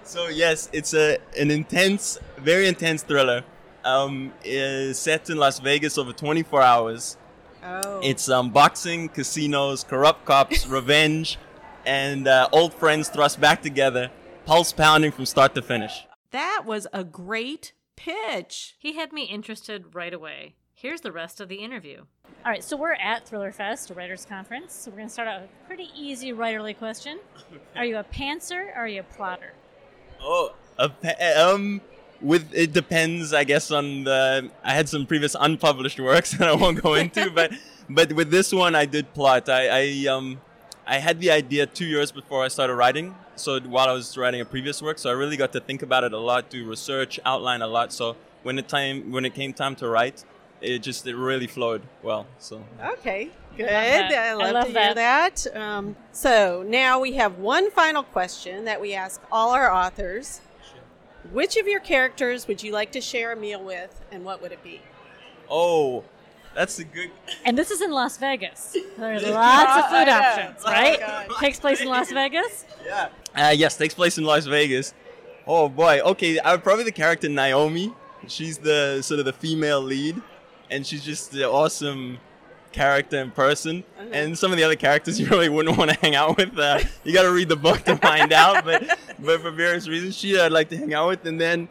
So 0.03 0.27
yes, 0.27 0.69
it's 0.73 0.93
a 0.93 1.19
an 1.39 1.51
intense, 1.51 2.19
very 2.37 2.67
intense 2.67 3.03
thriller. 3.03 3.43
Um, 3.83 4.31
is 4.43 4.99
set 4.99 5.29
in 5.29 5.37
Las 5.37 5.59
Vegas 5.59 5.97
over 5.97 6.13
24 6.13 6.61
hours. 6.61 7.17
Oh. 7.63 7.99
It's 8.03 8.29
um, 8.29 8.51
boxing, 8.51 9.09
casinos, 9.09 9.83
corrupt 9.83 10.25
cops, 10.25 10.67
revenge, 10.79 11.39
and 11.85 12.27
uh, 12.27 12.47
old 12.51 12.73
friends 12.75 13.09
thrust 13.09 13.39
back 13.39 13.63
together, 13.63 14.11
pulse 14.45 14.71
pounding 14.71 15.11
from 15.11 15.25
start 15.25 15.55
to 15.55 15.61
finish. 15.63 16.05
that 16.29 16.63
was 16.65 16.85
a 16.93 17.03
great 17.03 17.73
pitch. 17.95 18.75
He 18.77 18.93
had 18.97 19.11
me 19.13 19.23
interested 19.23 19.95
right 19.95 20.13
away. 20.13 20.53
Here's 20.75 21.01
the 21.01 21.11
rest 21.11 21.39
of 21.39 21.47
the 21.49 21.55
interview. 21.63 22.03
All 22.45 22.51
right, 22.51 22.63
so 22.63 22.75
we're 22.77 22.93
at 22.93 23.25
Thriller 23.27 23.51
Fest, 23.51 23.89
a 23.89 23.93
writers' 23.95 24.25
conference. 24.25 24.73
So 24.73 24.91
we're 24.91 24.97
going 24.97 25.07
to 25.07 25.13
start 25.13 25.27
out 25.27 25.41
with 25.41 25.49
a 25.49 25.67
pretty 25.67 25.89
easy 25.95 26.33
writerly 26.33 26.77
question. 26.77 27.19
Are 27.75 27.85
you 27.85 27.97
a 27.97 28.03
pantser 28.03 28.75
or 28.75 28.81
are 28.81 28.87
you 28.87 28.99
a 28.99 29.03
plotter? 29.03 29.53
Oh, 30.23 30.51
um, 31.37 31.81
with 32.21 32.51
it 32.53 32.73
depends, 32.73 33.33
I 33.33 33.43
guess, 33.43 33.71
on 33.71 34.03
the. 34.03 34.49
I 34.63 34.73
had 34.73 34.87
some 34.87 35.05
previous 35.05 35.35
unpublished 35.39 35.99
works 35.99 36.31
that 36.37 36.47
I 36.47 36.53
won't 36.53 36.81
go 36.81 36.93
into, 36.93 37.29
but 37.31 37.51
but 37.89 38.13
with 38.13 38.31
this 38.31 38.53
one, 38.53 38.75
I 38.75 38.85
did 38.85 39.13
plot. 39.13 39.49
I, 39.49 39.67
I 39.67 40.07
um, 40.07 40.39
I 40.85 40.97
had 40.99 41.19
the 41.19 41.31
idea 41.31 41.65
two 41.65 41.85
years 41.85 42.11
before 42.11 42.43
I 42.43 42.47
started 42.47 42.75
writing. 42.75 43.15
So 43.35 43.59
while 43.61 43.87
I 43.87 43.93
was 43.93 44.17
writing 44.17 44.41
a 44.41 44.45
previous 44.45 44.81
work, 44.81 44.99
so 44.99 45.09
I 45.09 45.13
really 45.13 45.37
got 45.37 45.51
to 45.53 45.59
think 45.59 45.81
about 45.81 46.03
it 46.03 46.13
a 46.13 46.17
lot, 46.17 46.49
do 46.49 46.67
research, 46.67 47.19
outline 47.25 47.61
a 47.61 47.67
lot. 47.67 47.91
So 47.91 48.15
when 48.43 48.55
the 48.55 48.61
time 48.61 49.11
when 49.11 49.25
it 49.25 49.33
came 49.33 49.53
time 49.53 49.75
to 49.77 49.87
write, 49.87 50.23
it 50.61 50.79
just 50.79 51.05
it 51.07 51.15
really 51.15 51.47
flowed 51.47 51.81
well. 52.03 52.25
So 52.39 52.63
Okay, 52.83 53.29
good. 53.57 53.67
that. 53.67 54.11
I 54.11 54.29
I 54.29 54.33
love, 54.33 54.53
love 54.53 54.73
to 54.73 54.79
hear 54.79 54.93
that. 54.93 55.47
Um, 55.55 55.95
so 56.11 56.63
now 56.67 56.99
we 56.99 57.13
have 57.13 57.37
one 57.39 57.71
final 57.71 58.03
question 58.03 58.65
that 58.65 58.79
we 58.79 58.93
ask 58.93 59.21
all 59.31 59.51
our 59.51 59.71
authors. 59.71 60.41
Which 61.31 61.55
of 61.57 61.67
your 61.67 61.79
characters 61.79 62.47
would 62.47 62.63
you 62.63 62.71
like 62.71 62.91
to 62.93 63.01
share 63.01 63.31
a 63.31 63.35
meal 63.35 63.63
with, 63.63 64.01
and 64.11 64.25
what 64.25 64.41
would 64.41 64.51
it 64.51 64.63
be? 64.63 64.81
oh, 65.49 66.03
that's 66.55 66.79
a 66.79 66.83
good. 66.83 67.11
And 67.45 67.57
this 67.57 67.71
is 67.71 67.81
in 67.81 67.91
Las 67.91 68.17
Vegas. 68.17 68.75
There's 68.97 69.23
lots 69.27 69.85
of 69.85 69.89
food 69.91 70.09
options, 70.09 70.61
Oh, 70.65 70.71
right? 70.71 70.99
God. 70.99 71.29
Takes 71.39 71.59
place 71.59 71.79
in 71.79 71.87
Las 71.87 72.11
Vegas. 72.21 72.65
Yeah. 72.85 73.09
Uh, 73.35 73.53
yes, 73.55 73.77
takes 73.77 73.93
place 73.93 74.17
in 74.17 74.23
Las 74.25 74.45
Vegas. 74.47 74.93
Oh 75.47 75.69
boy. 75.69 75.99
Okay, 76.01 76.39
I 76.39 76.51
would 76.51 76.63
probably 76.63 76.83
the 76.83 76.91
character 76.91 77.29
Naomi. 77.29 77.93
She's 78.27 78.57
the 78.57 79.01
sort 79.01 79.19
of 79.19 79.25
the 79.25 79.33
female 79.33 79.81
lead, 79.81 80.21
and 80.71 80.87
she's 80.87 81.03
just 81.03 81.31
the 81.31 81.47
awesome 81.47 82.17
character 82.71 83.19
in 83.19 83.29
person. 83.31 83.83
And 84.11 84.37
some 84.37 84.51
of 84.51 84.57
the 84.57 84.63
other 84.63 84.75
characters 84.75 85.19
you 85.19 85.27
really 85.27 85.49
wouldn't 85.49 85.77
want 85.77 85.91
to 85.91 85.99
hang 85.99 86.15
out 86.15 86.37
with. 86.37 86.57
Uh, 86.57 86.79
you 87.03 87.13
got 87.13 87.23
to 87.23 87.31
read 87.31 87.49
the 87.49 87.55
book 87.55 87.83
to 87.83 87.97
find 87.97 88.33
out. 88.33 88.65
But 88.65 88.97
but 89.19 89.41
for 89.41 89.51
various 89.51 89.87
reasons, 89.87 90.17
she 90.17 90.39
I'd 90.39 90.51
like 90.51 90.69
to 90.69 90.77
hang 90.77 90.93
out 90.93 91.09
with. 91.09 91.25
And 91.25 91.39
then 91.39 91.67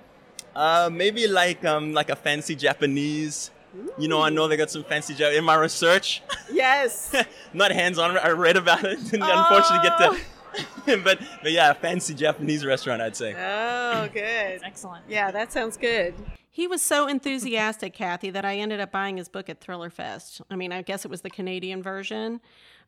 uh, 0.54 0.90
maybe 0.92 1.26
like 1.26 1.64
um 1.64 1.92
like 1.92 2.10
a 2.10 2.16
fancy 2.16 2.54
Japanese. 2.54 3.50
You 3.98 4.08
know, 4.08 4.20
I 4.20 4.30
know 4.30 4.48
they 4.48 4.56
got 4.56 4.70
some 4.70 4.82
fancy 4.82 5.14
Jap- 5.14 5.36
in 5.36 5.44
my 5.44 5.54
research. 5.54 6.22
Yes. 6.52 7.14
not 7.52 7.70
hands 7.70 7.98
on. 7.98 8.18
I 8.18 8.30
read 8.30 8.56
about 8.56 8.84
it. 8.84 8.98
Didn't 9.04 9.22
unfortunately 9.22 9.88
get 9.88 9.98
to. 9.98 10.18
but 11.04 11.20
but 11.42 11.52
yeah, 11.52 11.70
a 11.70 11.74
fancy 11.74 12.12
Japanese 12.12 12.66
restaurant, 12.66 13.00
I'd 13.00 13.14
say. 13.14 13.32
oh, 13.32 14.08
good. 14.12 14.60
Excellent. 14.64 15.04
Yeah, 15.08 15.30
that 15.30 15.52
sounds 15.52 15.76
good. 15.76 16.14
He 16.52 16.66
was 16.66 16.82
so 16.82 17.06
enthusiastic, 17.06 17.94
Kathy, 17.94 18.30
that 18.30 18.44
I 18.44 18.56
ended 18.56 18.80
up 18.80 18.90
buying 18.90 19.16
his 19.16 19.28
book 19.28 19.48
at 19.48 19.60
Thriller 19.60 19.88
Fest. 19.88 20.40
I 20.50 20.56
mean, 20.56 20.72
I 20.72 20.82
guess 20.82 21.04
it 21.04 21.10
was 21.10 21.20
the 21.20 21.30
Canadian 21.30 21.80
version, 21.80 22.40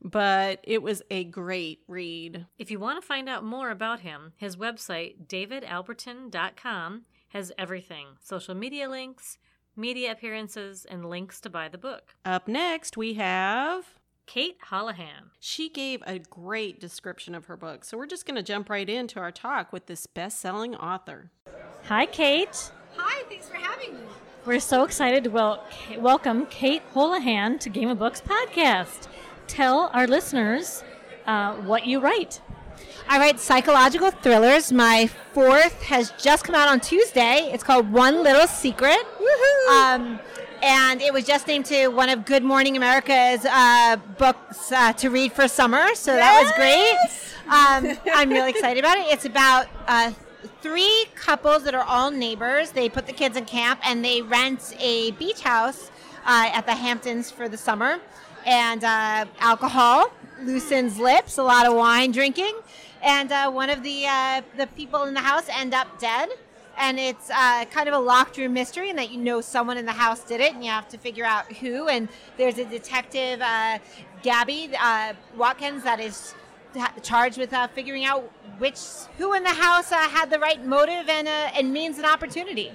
but 0.02 0.58
it 0.64 0.82
was 0.82 1.00
a 1.10 1.24
great 1.24 1.80
read. 1.86 2.46
If 2.58 2.72
you 2.72 2.80
want 2.80 3.00
to 3.00 3.06
find 3.06 3.28
out 3.28 3.44
more 3.44 3.70
about 3.70 4.00
him, 4.00 4.32
his 4.36 4.56
website, 4.56 5.28
davidalbertyn.com, 5.28 7.02
has 7.28 7.52
everything 7.56 8.06
social 8.20 8.54
media 8.54 8.90
links, 8.90 9.38
media 9.76 10.10
appearances, 10.10 10.84
and 10.84 11.08
links 11.08 11.40
to 11.40 11.48
buy 11.48 11.68
the 11.68 11.78
book. 11.78 12.16
Up 12.24 12.48
next, 12.48 12.96
we 12.96 13.14
have 13.14 13.86
Cate 14.26 14.58
Holahan. 14.70 15.30
She 15.38 15.68
gave 15.68 16.02
a 16.04 16.18
great 16.18 16.80
description 16.80 17.34
of 17.34 17.46
her 17.46 17.56
book. 17.56 17.84
So 17.84 17.96
we're 17.96 18.06
just 18.06 18.26
going 18.26 18.34
to 18.34 18.42
jump 18.42 18.68
right 18.68 18.88
into 18.88 19.20
our 19.20 19.30
talk 19.30 19.72
with 19.72 19.86
this 19.86 20.06
best 20.06 20.40
selling 20.40 20.74
author. 20.74 21.30
Hi, 21.84 22.06
Cate. 22.06 22.72
Hi, 22.96 23.22
thanks 23.28 23.48
for 23.48 23.56
having 23.56 23.94
me. 23.94 24.00
We're 24.44 24.60
so 24.60 24.84
excited 24.84 25.24
to 25.24 25.30
wel- 25.30 25.64
welcome 25.98 26.46
Cate 26.46 26.82
Holahan 26.94 27.58
to 27.60 27.68
Game 27.70 27.88
of 27.88 27.98
Books 27.98 28.20
podcast. 28.20 29.08
Tell 29.46 29.90
our 29.92 30.06
listeners 30.06 30.82
uh, 31.26 31.54
what 31.56 31.86
you 31.86 32.00
write. 32.00 32.40
I 33.08 33.18
write 33.18 33.40
psychological 33.40 34.10
thrillers. 34.10 34.72
My 34.72 35.08
fourth 35.32 35.82
has 35.82 36.12
just 36.18 36.44
come 36.44 36.54
out 36.54 36.68
on 36.68 36.80
Tuesday. 36.80 37.50
It's 37.52 37.62
called 37.64 37.90
One 37.92 38.22
Little 38.22 38.46
Secret. 38.46 38.98
Um, 39.70 40.18
and 40.62 41.02
it 41.02 41.12
was 41.12 41.24
just 41.24 41.46
named 41.46 41.66
to 41.66 41.88
one 41.88 42.08
of 42.08 42.24
Good 42.24 42.44
Morning 42.44 42.76
America's 42.76 43.44
uh, 43.44 43.96
books 44.18 44.70
uh, 44.72 44.92
to 44.94 45.10
read 45.10 45.32
for 45.32 45.48
summer. 45.48 45.94
So 45.94 46.14
that 46.14 46.42
was 46.42 46.52
great. 46.52 46.96
Um, 47.52 47.98
I'm 48.14 48.30
really 48.30 48.50
excited 48.50 48.78
about 48.82 48.98
it. 48.98 49.06
It's 49.08 49.24
about 49.24 49.66
uh, 49.88 50.12
three 50.60 51.06
couples 51.14 51.64
that 51.64 51.74
are 51.74 51.84
all 51.84 52.10
neighbors. 52.10 52.70
They 52.70 52.88
put 52.88 53.06
the 53.06 53.12
kids 53.12 53.36
in 53.36 53.44
camp 53.44 53.80
and 53.84 54.04
they 54.04 54.22
rent 54.22 54.74
a 54.78 55.12
beach 55.12 55.40
house 55.40 55.90
uh, 56.24 56.50
at 56.52 56.66
the 56.66 56.74
Hamptons 56.74 57.30
for 57.30 57.48
the 57.48 57.56
summer. 57.56 57.98
And 58.44 58.82
uh, 58.84 59.26
alcohol 59.38 60.12
loosens 60.42 60.98
lips, 60.98 61.38
a 61.38 61.42
lot 61.42 61.66
of 61.66 61.74
wine 61.74 62.10
drinking. 62.10 62.54
And 63.02 63.32
uh, 63.32 63.50
one 63.50 63.70
of 63.70 63.82
the 63.82 64.06
uh, 64.06 64.42
the 64.56 64.66
people 64.68 65.04
in 65.04 65.14
the 65.14 65.20
house 65.20 65.48
end 65.48 65.74
up 65.74 65.98
dead. 65.98 66.28
And 66.78 66.98
it's 66.98 67.28
uh, 67.28 67.66
kind 67.66 67.86
of 67.86 67.94
a 67.94 67.98
locked 67.98 68.38
room 68.38 68.54
mystery, 68.54 68.88
and 68.88 68.98
that 68.98 69.10
you 69.10 69.18
know 69.18 69.42
someone 69.42 69.76
in 69.76 69.84
the 69.84 69.92
house 69.92 70.24
did 70.24 70.40
it, 70.40 70.54
and 70.54 70.64
you 70.64 70.70
have 70.70 70.88
to 70.88 70.96
figure 70.98 71.24
out 71.24 71.52
who. 71.52 71.86
And 71.86 72.08
there's 72.38 72.56
a 72.56 72.64
detective, 72.64 73.42
uh, 73.42 73.78
Gabby 74.22 74.70
Watkins, 75.36 75.82
that 75.84 76.00
is 76.00 76.34
charged 77.02 77.38
with 77.38 77.52
uh, 77.52 77.68
figuring 77.68 78.04
out 78.04 78.22
which 78.58 78.78
who 79.18 79.34
in 79.34 79.42
the 79.42 79.50
house 79.50 79.92
uh, 79.92 80.08
had 80.08 80.30
the 80.30 80.38
right 80.38 80.64
motive 80.64 81.08
and 81.08 81.28
uh, 81.28 81.50
and 81.54 81.72
means 81.72 81.96
and 81.96 82.06
opportunity. 82.06 82.72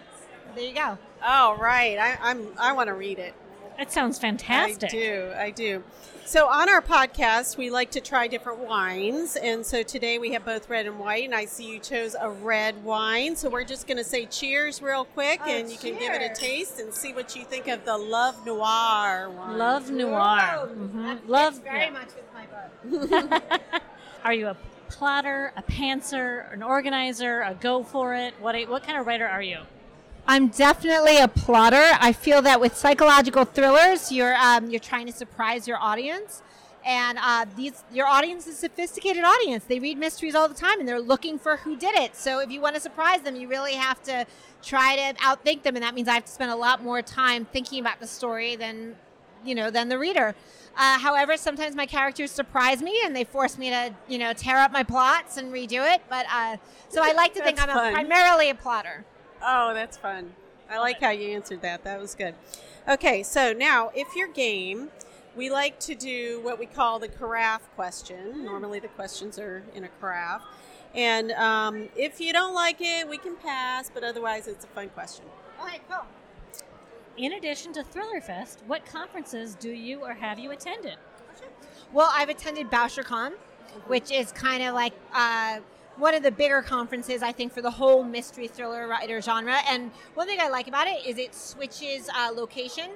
There 0.56 0.66
you 0.66 0.74
go. 0.74 0.98
Oh, 1.24 1.56
right. 1.60 1.98
I, 1.98 2.18
I'm, 2.22 2.48
I 2.58 2.74
want 2.74 2.88
to 2.88 2.94
read 2.94 3.20
it. 3.20 3.34
That 3.78 3.92
sounds 3.92 4.18
fantastic. 4.18 4.90
I 4.90 4.92
do. 4.92 5.32
I 5.38 5.52
do. 5.52 5.84
So 6.26 6.48
on 6.48 6.68
our 6.68 6.82
podcast, 6.82 7.56
we 7.56 7.70
like 7.70 7.92
to 7.92 8.02
try 8.02 8.28
different 8.28 8.60
wines, 8.60 9.38
and 9.38 9.66
so 9.66 9.82
today 9.82 10.20
we 10.20 10.34
have 10.34 10.44
both 10.44 10.70
red 10.70 10.86
and 10.86 11.00
white. 11.00 11.24
And 11.24 11.34
I 11.34 11.46
see 11.46 11.72
you 11.72 11.80
chose 11.80 12.18
a 12.20 12.30
red 12.30 12.84
wine, 12.84 13.36
so 13.36 13.50
we're 13.50 13.64
just 13.64 13.88
going 13.88 13.98
to 13.98 14.04
say 14.04 14.26
cheers 14.26 14.82
real 14.82 15.06
quick, 15.06 15.40
Oh, 15.46 15.50
and 15.50 15.72
you 15.72 15.78
can 15.78 15.98
give 15.98 16.14
it 16.14 16.22
a 16.22 16.36
taste 16.36 16.82
and 16.82 16.94
see 16.94 17.14
what 17.14 17.34
you 17.36 17.46
think 17.46 17.70
of 17.70 17.86
the 17.86 17.98
Love 17.98 18.46
Noir 18.46 19.30
wine. 19.30 19.58
Love 19.58 19.90
noir. 19.90 20.70
Mhm. 20.70 21.20
Love 21.28 21.64
very 21.64 21.86
yeah. 21.86 21.92
much 21.92 22.10
with 22.16 22.26
my 22.34 23.30
book. 23.30 23.44
Are 24.26 24.34
you 24.34 24.48
a 24.48 24.58
plotter, 24.90 25.54
a 25.56 25.64
pantser, 25.64 26.52
an 26.52 26.62
organizer, 26.62 27.42
a 27.42 27.54
go 27.54 27.84
for 27.84 28.16
it? 28.16 28.34
What 28.42 28.56
what 28.68 28.84
kind 28.84 28.98
of 29.00 29.08
writer 29.08 29.28
are 29.28 29.42
you? 29.42 29.60
I'm 30.28 30.50
definitely 30.50 31.18
a 31.20 31.28
plotter. 31.30 31.84
I 32.02 32.12
feel 32.12 32.42
that 32.42 32.60
with 32.60 32.76
psychological 32.76 33.46
thrillers, 33.46 34.12
you're 34.12 34.36
um, 34.36 34.70
you're 34.70 34.82
trying 34.82 35.06
to 35.06 35.14
surprise 35.14 35.70
your 35.70 35.78
audience, 35.78 36.44
and 36.86 37.18
uh, 37.22 37.46
these 37.56 37.86
your 37.94 38.08
audience 38.08 38.46
is 38.46 38.56
a 38.56 38.58
sophisticated 38.58 39.24
audience. 39.24 39.64
They 39.64 39.80
read 39.80 39.98
mysteries 39.98 40.36
all 40.36 40.50
the 40.50 40.54
time, 40.54 40.80
and 40.80 40.88
they're 40.88 41.00
looking 41.00 41.40
for 41.40 41.56
who 41.58 41.78
did 41.78 41.96
it. 41.96 42.14
So 42.18 42.40
if 42.40 42.52
you 42.52 42.60
want 42.60 42.76
to 42.76 42.82
surprise 42.82 43.22
them, 43.22 43.38
you 43.38 43.48
really 43.48 43.74
have 43.74 44.04
to 44.04 44.26
try 44.62 44.98
to 44.98 45.20
outthink 45.22 45.64
them, 45.64 45.78
and 45.78 45.84
that 45.84 45.96
means 45.96 46.10
I 46.10 46.16
have 46.16 46.26
to 46.26 46.32
spend 46.32 46.52
a 46.52 46.58
lot 46.58 46.84
more 46.84 47.02
time 47.02 47.46
thinking 47.46 47.80
about 47.80 48.02
the 48.02 48.08
story 48.08 48.58
than 48.58 48.98
you 49.46 49.56
know 49.56 49.72
than 49.72 49.88
the 49.88 49.98
reader. 49.98 50.36
Uh, 50.76 51.00
however, 51.00 51.38
sometimes 51.38 51.74
my 51.74 51.86
characters 51.86 52.32
surprise 52.32 52.84
me 52.84 53.00
and 53.04 53.16
they 53.16 53.24
force 53.24 53.58
me 53.58 53.70
to 53.70 53.94
you 54.10 54.18
know 54.18 54.34
tear 54.34 54.58
up 54.58 54.74
my 54.74 54.84
plots 54.84 55.38
and 55.38 55.54
redo 55.54 55.90
it. 55.90 56.02
But 56.10 56.26
uh, 56.30 56.58
so 56.90 57.02
I 57.02 57.14
like 57.14 57.34
to 57.36 57.42
think 57.44 57.62
I'm 57.64 57.70
a, 57.70 57.92
primarily 57.94 58.50
a 58.50 58.56
plotter. 58.56 59.06
Oh, 59.42 59.74
that's 59.74 59.98
fun. 59.98 60.34
I 60.70 60.80
like 60.80 61.00
how 61.00 61.12
you 61.12 61.30
answered 61.30 61.62
that. 61.62 61.84
That 61.84 62.00
was 62.00 62.16
good. 62.16 62.36
Okay, 62.88 63.24
so 63.24 63.54
now 63.54 63.92
if 63.96 64.16
you're 64.16 64.28
game, 64.28 64.90
we 65.36 65.50
like 65.50 65.80
to 65.82 65.96
do 65.96 66.42
what 66.42 66.60
we 66.60 66.66
call 66.66 67.00
the 67.00 67.08
carafe 67.08 67.62
question. 67.76 68.44
Normally 68.44 68.80
the 68.80 68.88
questions 68.90 69.38
are 69.38 69.64
in 69.76 69.84
a 69.84 69.90
carafe. 70.02 70.42
And 70.96 71.32
um, 71.34 71.90
if 71.96 72.20
you 72.20 72.34
don't 72.34 72.56
like 72.56 72.78
it, 72.80 73.08
we 73.08 73.18
can 73.18 73.36
pass, 73.36 73.92
but 73.94 74.04
otherwise 74.04 74.48
it's 74.48 74.66
a 74.66 74.68
fun 74.70 74.90
question. 74.90 75.26
Okay, 75.64 75.80
cool. 75.90 76.06
In 77.18 77.34
addition 77.34 77.74
to 77.74 77.84
Thriller 77.84 78.22
Fest, 78.22 78.62
what 78.68 78.86
conferences 78.86 79.56
do 79.56 79.70
you 79.70 80.02
or 80.02 80.14
have 80.14 80.40
you 80.40 80.52
attended? 80.52 80.98
Well, 81.94 82.10
I've 82.12 82.30
attended 82.30 82.70
BoucherCon, 82.70 83.34
which 83.88 84.12
is 84.12 84.32
kind 84.32 84.64
of 84.64 84.74
like 84.74 84.94
uh, 85.14 85.60
one 85.98 86.14
of 86.14 86.24
the 86.24 86.32
bigger 86.32 86.62
conferences, 86.62 87.24
I 87.24 87.32
think, 87.32 87.52
for 87.52 87.62
the 87.62 87.72
whole 87.72 88.04
mystery 88.04 88.48
thriller 88.48 88.88
writer 88.88 89.20
genre. 89.22 89.58
And 89.68 89.92
one 90.14 90.28
thing 90.28 90.40
I 90.40 90.50
like 90.50 90.68
about 90.68 90.88
it 90.88 91.06
is 91.06 91.18
it 91.18 91.34
switches 91.34 92.10
uh, 92.16 92.32
location 92.34 92.90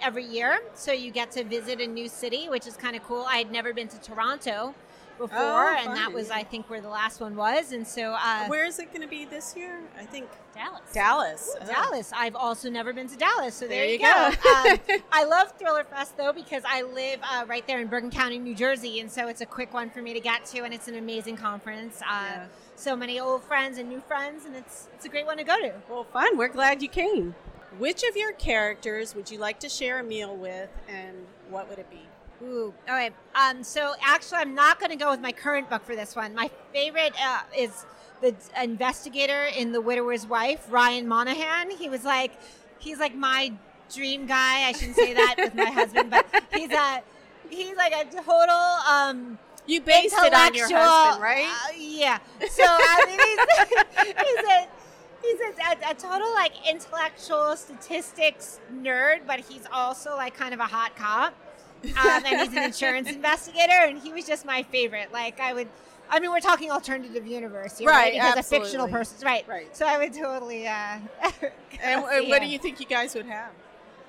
every 0.00 0.24
year, 0.24 0.60
so 0.74 0.92
you 0.92 1.10
get 1.10 1.30
to 1.32 1.44
visit 1.44 1.80
a 1.80 1.86
new 1.86 2.08
city, 2.08 2.48
which 2.48 2.66
is 2.66 2.76
kind 2.76 2.96
of 2.96 3.02
cool. 3.04 3.24
I 3.28 3.38
had 3.38 3.50
never 3.50 3.72
been 3.72 3.88
to 3.88 4.00
Toronto 4.00 4.74
before, 5.18 5.38
Oh, 5.38 5.76
and 5.78 5.96
that 5.96 6.12
was, 6.12 6.30
I 6.30 6.42
think, 6.42 6.68
where 6.70 6.80
the 6.80 6.88
last 6.88 7.20
one 7.20 7.36
was. 7.36 7.72
And 7.72 7.86
so, 7.86 8.12
uh, 8.18 8.46
Where 8.46 8.64
is 8.66 8.78
it 8.78 8.86
going 8.92 9.02
to 9.02 9.08
be 9.08 9.24
this 9.24 9.54
year? 9.56 9.80
I 9.98 10.04
think 10.04 10.28
Dallas. 10.54 10.80
Dallas. 10.92 11.56
Oh. 11.60 11.66
Dallas. 11.66 12.12
I've 12.14 12.36
also 12.36 12.70
never 12.70 12.92
been 12.92 13.08
to 13.08 13.16
Dallas, 13.16 13.54
so 13.54 13.66
there, 13.66 13.78
There 13.78 13.86
you 13.86 13.92
you 13.92 13.98
go. 13.98 14.30
go. 14.42 14.70
um, 14.70 15.00
I 15.12 15.24
love 15.24 15.52
Thriller 15.58 15.84
Fest 15.84 16.16
though 16.16 16.32
because 16.32 16.62
I 16.66 16.82
live 16.82 17.20
uh, 17.22 17.44
right 17.48 17.66
there 17.66 17.80
in 17.80 17.88
Bergen 17.88 18.10
County, 18.10 18.38
New 18.38 18.54
Jersey, 18.54 19.00
and 19.00 19.10
so 19.10 19.28
it's 19.28 19.40
a 19.40 19.46
quick 19.46 19.72
one 19.74 19.90
for 19.90 20.00
me 20.02 20.12
to 20.14 20.20
get 20.20 20.44
to, 20.46 20.62
and 20.64 20.72
it's 20.74 20.88
an 20.88 20.96
amazing 20.96 21.36
conference. 21.36 22.00
Uh, 22.02 22.04
Yeah. 22.24 22.46
So 22.76 22.96
many 22.96 23.20
old 23.20 23.44
friends 23.44 23.78
and 23.78 23.88
new 23.88 24.00
friends, 24.00 24.44
and 24.46 24.56
it's 24.56 24.88
it's 24.94 25.04
a 25.04 25.08
great 25.08 25.26
one 25.26 25.36
to 25.36 25.44
go 25.44 25.56
to. 25.60 25.72
Well, 25.88 26.02
fun. 26.04 26.36
We're 26.36 26.48
glad 26.48 26.82
you 26.82 26.88
came. 26.88 27.36
Which 27.78 28.02
of 28.02 28.16
your 28.16 28.32
characters 28.32 29.14
would 29.14 29.30
you 29.30 29.38
like 29.38 29.60
to 29.60 29.68
share 29.68 30.00
a 30.00 30.02
meal 30.02 30.36
with, 30.36 30.70
and 30.88 31.16
what 31.50 31.68
would 31.68 31.78
it 31.78 31.88
be? 31.90 32.02
Ooh, 32.44 32.74
all 32.88 32.94
right. 32.94 33.14
Um, 33.34 33.62
so 33.62 33.94
actually, 34.02 34.38
I'm 34.38 34.54
not 34.54 34.78
going 34.78 34.90
to 34.90 34.96
go 34.96 35.10
with 35.10 35.20
my 35.20 35.32
current 35.32 35.70
book 35.70 35.84
for 35.84 35.96
this 35.96 36.14
one. 36.14 36.34
My 36.34 36.50
favorite 36.72 37.14
uh, 37.20 37.40
is 37.56 37.86
the 38.20 38.34
investigator 38.62 39.46
in 39.56 39.72
The 39.72 39.80
Widower's 39.80 40.26
Wife, 40.26 40.66
Ryan 40.70 41.08
Monahan. 41.08 41.70
He 41.70 41.88
was 41.88 42.04
like, 42.04 42.32
he's 42.78 42.98
like 42.98 43.14
my 43.14 43.52
dream 43.92 44.26
guy. 44.26 44.68
I 44.68 44.72
shouldn't 44.72 44.96
say 44.96 45.14
that 45.14 45.36
with 45.38 45.54
my 45.54 45.70
husband, 45.70 46.10
but 46.10 46.26
he's 46.52 46.70
a 46.70 47.02
he's 47.48 47.76
like 47.76 47.92
a 47.92 48.04
total 48.04 48.56
um, 48.90 49.38
You 49.66 49.80
based 49.80 50.14
it 50.18 50.34
on 50.34 50.54
your 50.54 50.68
husband, 50.70 51.22
right? 51.22 51.46
uh, 51.46 51.72
yeah. 51.78 52.18
So 52.50 52.64
I 52.66 53.04
mean, 53.06 54.06
he's, 54.06 54.14
he's 54.26 54.44
a 54.48 54.68
he's 55.22 55.40
a, 55.40 55.88
a, 55.88 55.92
a 55.92 55.94
total 55.94 56.32
like 56.34 56.52
intellectual 56.68 57.56
statistics 57.56 58.60
nerd, 58.72 59.20
but 59.26 59.40
he's 59.40 59.66
also 59.72 60.16
like 60.16 60.34
kind 60.34 60.52
of 60.54 60.60
a 60.60 60.64
hot 60.66 60.96
cop. 60.96 61.34
Um, 61.96 62.22
and 62.26 62.40
he's 62.40 62.56
an 62.56 62.62
insurance 62.64 63.08
investigator, 63.08 63.72
and 63.72 63.98
he 63.98 64.12
was 64.12 64.26
just 64.26 64.44
my 64.44 64.62
favorite. 64.64 65.12
Like 65.12 65.40
I 65.40 65.52
would. 65.52 65.68
I 66.10 66.20
mean, 66.20 66.30
we're 66.30 66.40
talking 66.40 66.70
alternative 66.70 67.26
universe, 67.26 67.78
here, 67.78 67.88
Right, 67.88 68.12
Because 68.12 68.36
a 68.36 68.42
fictional 68.42 68.84
absolutely. 68.84 68.92
person, 68.92 69.26
right? 69.26 69.48
Right. 69.48 69.74
So 69.76 69.86
I 69.86 69.96
would 69.98 70.12
totally. 70.12 70.68
Uh, 70.68 70.98
and 71.82 72.02
go 72.02 72.28
what 72.28 72.42
do 72.42 72.46
you 72.46 72.58
think 72.58 72.78
you 72.78 72.86
guys 72.86 73.14
would 73.14 73.26
have? 73.26 73.50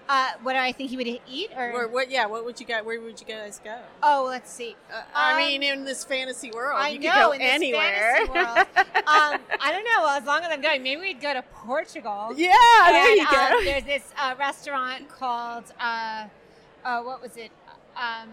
Uh, 0.08 0.30
what 0.44 0.54
do 0.54 0.60
I 0.60 0.72
think 0.72 0.92
he 0.92 0.98
would 0.98 1.08
eat, 1.08 1.50
or? 1.58 1.72
Or 1.72 1.88
what? 1.88 2.12
Yeah, 2.12 2.28
what 2.28 2.46
would 2.46 2.60
you 2.60 2.66
guys? 2.68 2.84
Where 2.86 3.02
would 3.02 3.20
you 3.20 3.26
guys 3.26 3.60
go? 3.64 3.76
oh, 4.04 4.26
let's 4.28 4.52
see. 4.52 4.76
Uh, 4.94 5.02
I 5.16 5.32
Um, 5.32 5.38
mean, 5.38 5.64
in 5.64 5.84
this 5.84 6.04
fantasy 6.04 6.52
world, 6.52 6.78
I 6.80 6.90
you 6.90 7.00
know 7.00 7.12
could 7.12 7.20
go 7.20 7.32
in 7.32 7.40
this 7.40 7.52
anywhere. 7.52 8.12
fantasy 8.28 8.32
world. 8.34 8.58
um, 9.08 9.40
I 9.60 9.72
don't 9.72 9.84
know. 9.84 10.02
Well, 10.04 10.10
As 10.18 10.26
long 10.26 10.42
as 10.44 10.52
I'm 10.52 10.62
going, 10.62 10.84
maybe 10.84 11.02
we'd 11.02 11.22
go 11.22 11.34
to 11.34 11.42
Portugal. 11.42 12.34
yeah, 12.36 12.52
there 12.88 13.10
And, 13.12 13.18
you 13.20 13.26
go. 13.32 13.58
um, 13.58 13.64
there's 13.66 13.84
this 13.86 14.04
uh, 14.20 14.36
restaurant 14.38 15.10
called 15.10 15.64
uh, 15.80 16.26
uh, 16.84 17.02
what 17.02 17.20
was 17.22 17.36
it? 17.38 17.50
Um, 17.96 18.30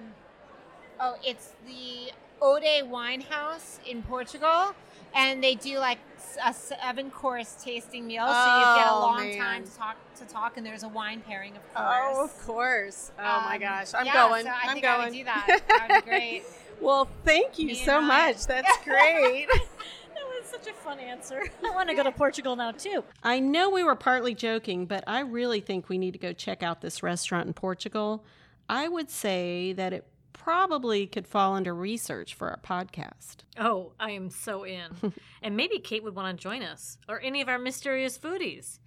oh, 1.00 1.16
it's 1.24 1.52
the 1.66 2.12
Ode 2.40 2.88
Wine 2.88 3.20
House 3.20 3.78
in 3.86 4.02
Portugal, 4.02 4.74
and 5.14 5.42
they 5.42 5.54
do 5.54 5.78
like 5.78 5.98
a 6.44 6.52
seven 6.52 7.10
course 7.10 7.56
tasting 7.62 8.06
meal, 8.06 8.26
so 8.26 8.32
you 8.32 8.64
get 8.76 8.86
a 8.86 8.90
Oh, 8.92 9.00
long 9.00 9.18
man. 9.28 9.38
time 9.38 9.64
to 9.64 9.76
talk 9.76 9.96
to 10.16 10.24
talk, 10.24 10.56
and 10.56 10.66
there's 10.66 10.82
a 10.82 10.88
wine 10.88 11.20
pairing, 11.20 11.52
of 11.56 11.62
course. 11.74 11.86
oh, 12.16 12.24
of 12.24 12.46
course. 12.46 13.12
Oh 13.18 13.22
my 13.22 13.54
Um, 13.54 13.60
gosh, 13.60 13.94
I'm 13.94 14.06
yeah, 14.06 14.28
going. 14.28 14.44
So 14.44 14.50
I 14.50 14.60
I'm 14.64 14.72
think 14.72 14.82
going. 14.84 15.00
I 15.00 15.04
would 15.04 15.12
do 15.12 15.24
that. 15.24 15.60
That 15.68 15.88
would 15.90 16.04
be 16.04 16.10
great. 16.10 16.42
well, 16.80 17.08
thank 17.24 17.58
you 17.58 17.74
so 17.74 17.98
I. 17.98 18.00
much. 18.00 18.46
That's 18.46 18.76
great. 18.84 19.46
That 19.48 20.24
was 20.40 20.46
such 20.46 20.66
a 20.66 20.72
fun 20.72 20.98
answer. 20.98 21.42
I 21.64 21.70
want 21.70 21.88
to 21.90 21.94
go 21.94 22.02
to 22.02 22.10
Portugal 22.12 22.56
now 22.56 22.72
too. 22.72 23.04
I 23.22 23.38
know 23.38 23.70
we 23.70 23.84
were 23.84 23.94
partly 23.94 24.34
joking, 24.34 24.86
but 24.86 25.04
I 25.06 25.20
really 25.20 25.60
think 25.60 25.88
we 25.88 25.98
need 25.98 26.12
to 26.12 26.18
go 26.18 26.32
check 26.32 26.62
out 26.62 26.80
this 26.80 27.02
restaurant 27.02 27.46
in 27.46 27.52
Portugal. 27.52 28.24
I 28.72 28.88
would 28.88 29.10
say 29.10 29.74
that 29.74 29.92
it 29.92 30.06
probably 30.32 31.06
could 31.06 31.26
fall 31.26 31.54
under 31.54 31.74
research 31.74 32.32
for 32.32 32.48
our 32.48 32.58
podcast. 32.60 33.44
Oh, 33.58 33.92
I 34.00 34.12
am 34.12 34.30
so 34.30 34.64
in. 34.64 35.12
and 35.42 35.56
maybe 35.58 35.78
Cate 35.78 36.02
would 36.02 36.16
want 36.16 36.34
to 36.36 36.42
join 36.42 36.62
us 36.62 36.96
or 37.06 37.20
any 37.20 37.42
of 37.42 37.48
our 37.50 37.58
mysterious 37.58 38.16
foodies. 38.18 38.78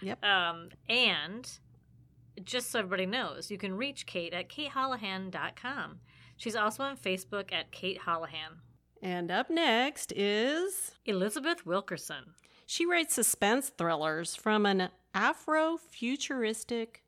Yep. 0.00 0.22
Um, 0.24 0.68
and 0.88 1.50
just 2.44 2.70
so 2.70 2.78
everybody 2.78 3.04
knows, 3.04 3.50
you 3.50 3.58
can 3.58 3.74
reach 3.74 4.06
Kate 4.06 4.32
at 4.32 4.48
cateholahan.com. 4.48 5.98
She's 6.36 6.54
also 6.54 6.84
on 6.84 6.96
Facebook 6.96 7.52
at 7.52 7.72
Cate 7.72 8.02
Holahan. 8.06 8.60
And 9.02 9.32
up 9.32 9.50
next 9.50 10.12
is 10.12 10.92
Elizabeth 11.04 11.66
Wilkerson. 11.66 12.34
she 12.64 12.86
writes 12.86 13.14
suspense 13.14 13.70
thrillers 13.70 14.36
from 14.36 14.66
an 14.66 14.88
Afro-futuristic 15.14 17.02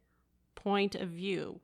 point 0.57 0.95
of 0.97 1.11
view, 1.11 1.61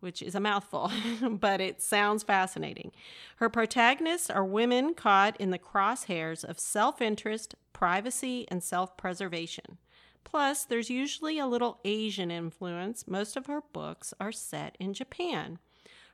which 0.00 0.22
is 0.22 0.34
a 0.34 0.40
mouthful, 0.40 0.90
but 1.30 1.60
it 1.60 1.80
sounds 1.80 2.22
fascinating. 2.22 2.92
Her 3.36 3.48
protagonists 3.48 4.30
are 4.30 4.44
women 4.44 4.94
caught 4.94 5.36
in 5.40 5.50
the 5.50 5.58
crosshairs 5.58 6.44
of 6.44 6.58
self-interest, 6.58 7.54
privacy, 7.72 8.46
and 8.48 8.62
self-preservation. 8.62 9.78
Plus, 10.24 10.64
there's 10.64 10.90
usually 10.90 11.38
a 11.38 11.46
little 11.46 11.80
Asian 11.84 12.30
influence. 12.30 13.06
Most 13.06 13.36
of 13.36 13.46
her 13.46 13.62
books 13.72 14.12
are 14.20 14.32
set 14.32 14.76
in 14.78 14.92
Japan. 14.94 15.58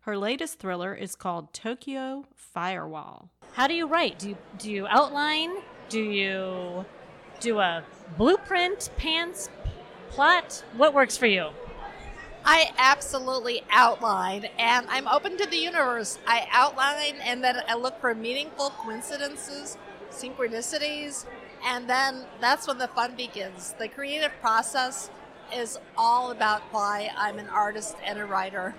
Her 0.02 0.16
latest 0.16 0.60
thriller 0.60 0.94
is 0.94 1.16
called 1.16 1.52
Tokyo 1.52 2.26
Firewall. 2.34 3.28
How 3.54 3.66
do 3.66 3.74
you 3.74 3.86
write? 3.86 4.20
Do 4.20 4.28
you, 4.30 4.36
do 4.58 4.70
you 4.70 4.86
outline? 4.86 5.50
Do 5.88 6.00
you 6.00 6.84
do 7.40 7.58
a 7.58 7.82
blueprint, 8.16 8.90
pants, 8.96 9.50
plot? 10.10 10.62
What 10.76 10.94
works 10.94 11.16
for 11.16 11.26
you? 11.26 11.48
I 12.48 12.70
absolutely 12.78 13.62
outline, 13.70 14.44
and 14.56 14.86
I'm 14.88 15.08
open 15.08 15.36
to 15.36 15.46
the 15.46 15.56
universe. 15.56 16.20
I 16.28 16.46
outline, 16.52 17.16
and 17.20 17.42
then 17.42 17.56
I 17.66 17.74
look 17.74 18.00
for 18.00 18.14
meaningful 18.14 18.70
coincidences, 18.70 19.76
synchronicities, 20.12 21.26
and 21.64 21.90
then 21.90 22.24
that's 22.40 22.68
when 22.68 22.78
the 22.78 22.86
fun 22.86 23.16
begins. 23.16 23.74
The 23.80 23.88
creative 23.88 24.30
process 24.40 25.10
is 25.52 25.80
all 25.98 26.30
about 26.30 26.62
why 26.70 27.10
I'm 27.16 27.40
an 27.40 27.48
artist 27.48 27.96
and 28.04 28.16
a 28.20 28.24
writer. 28.24 28.76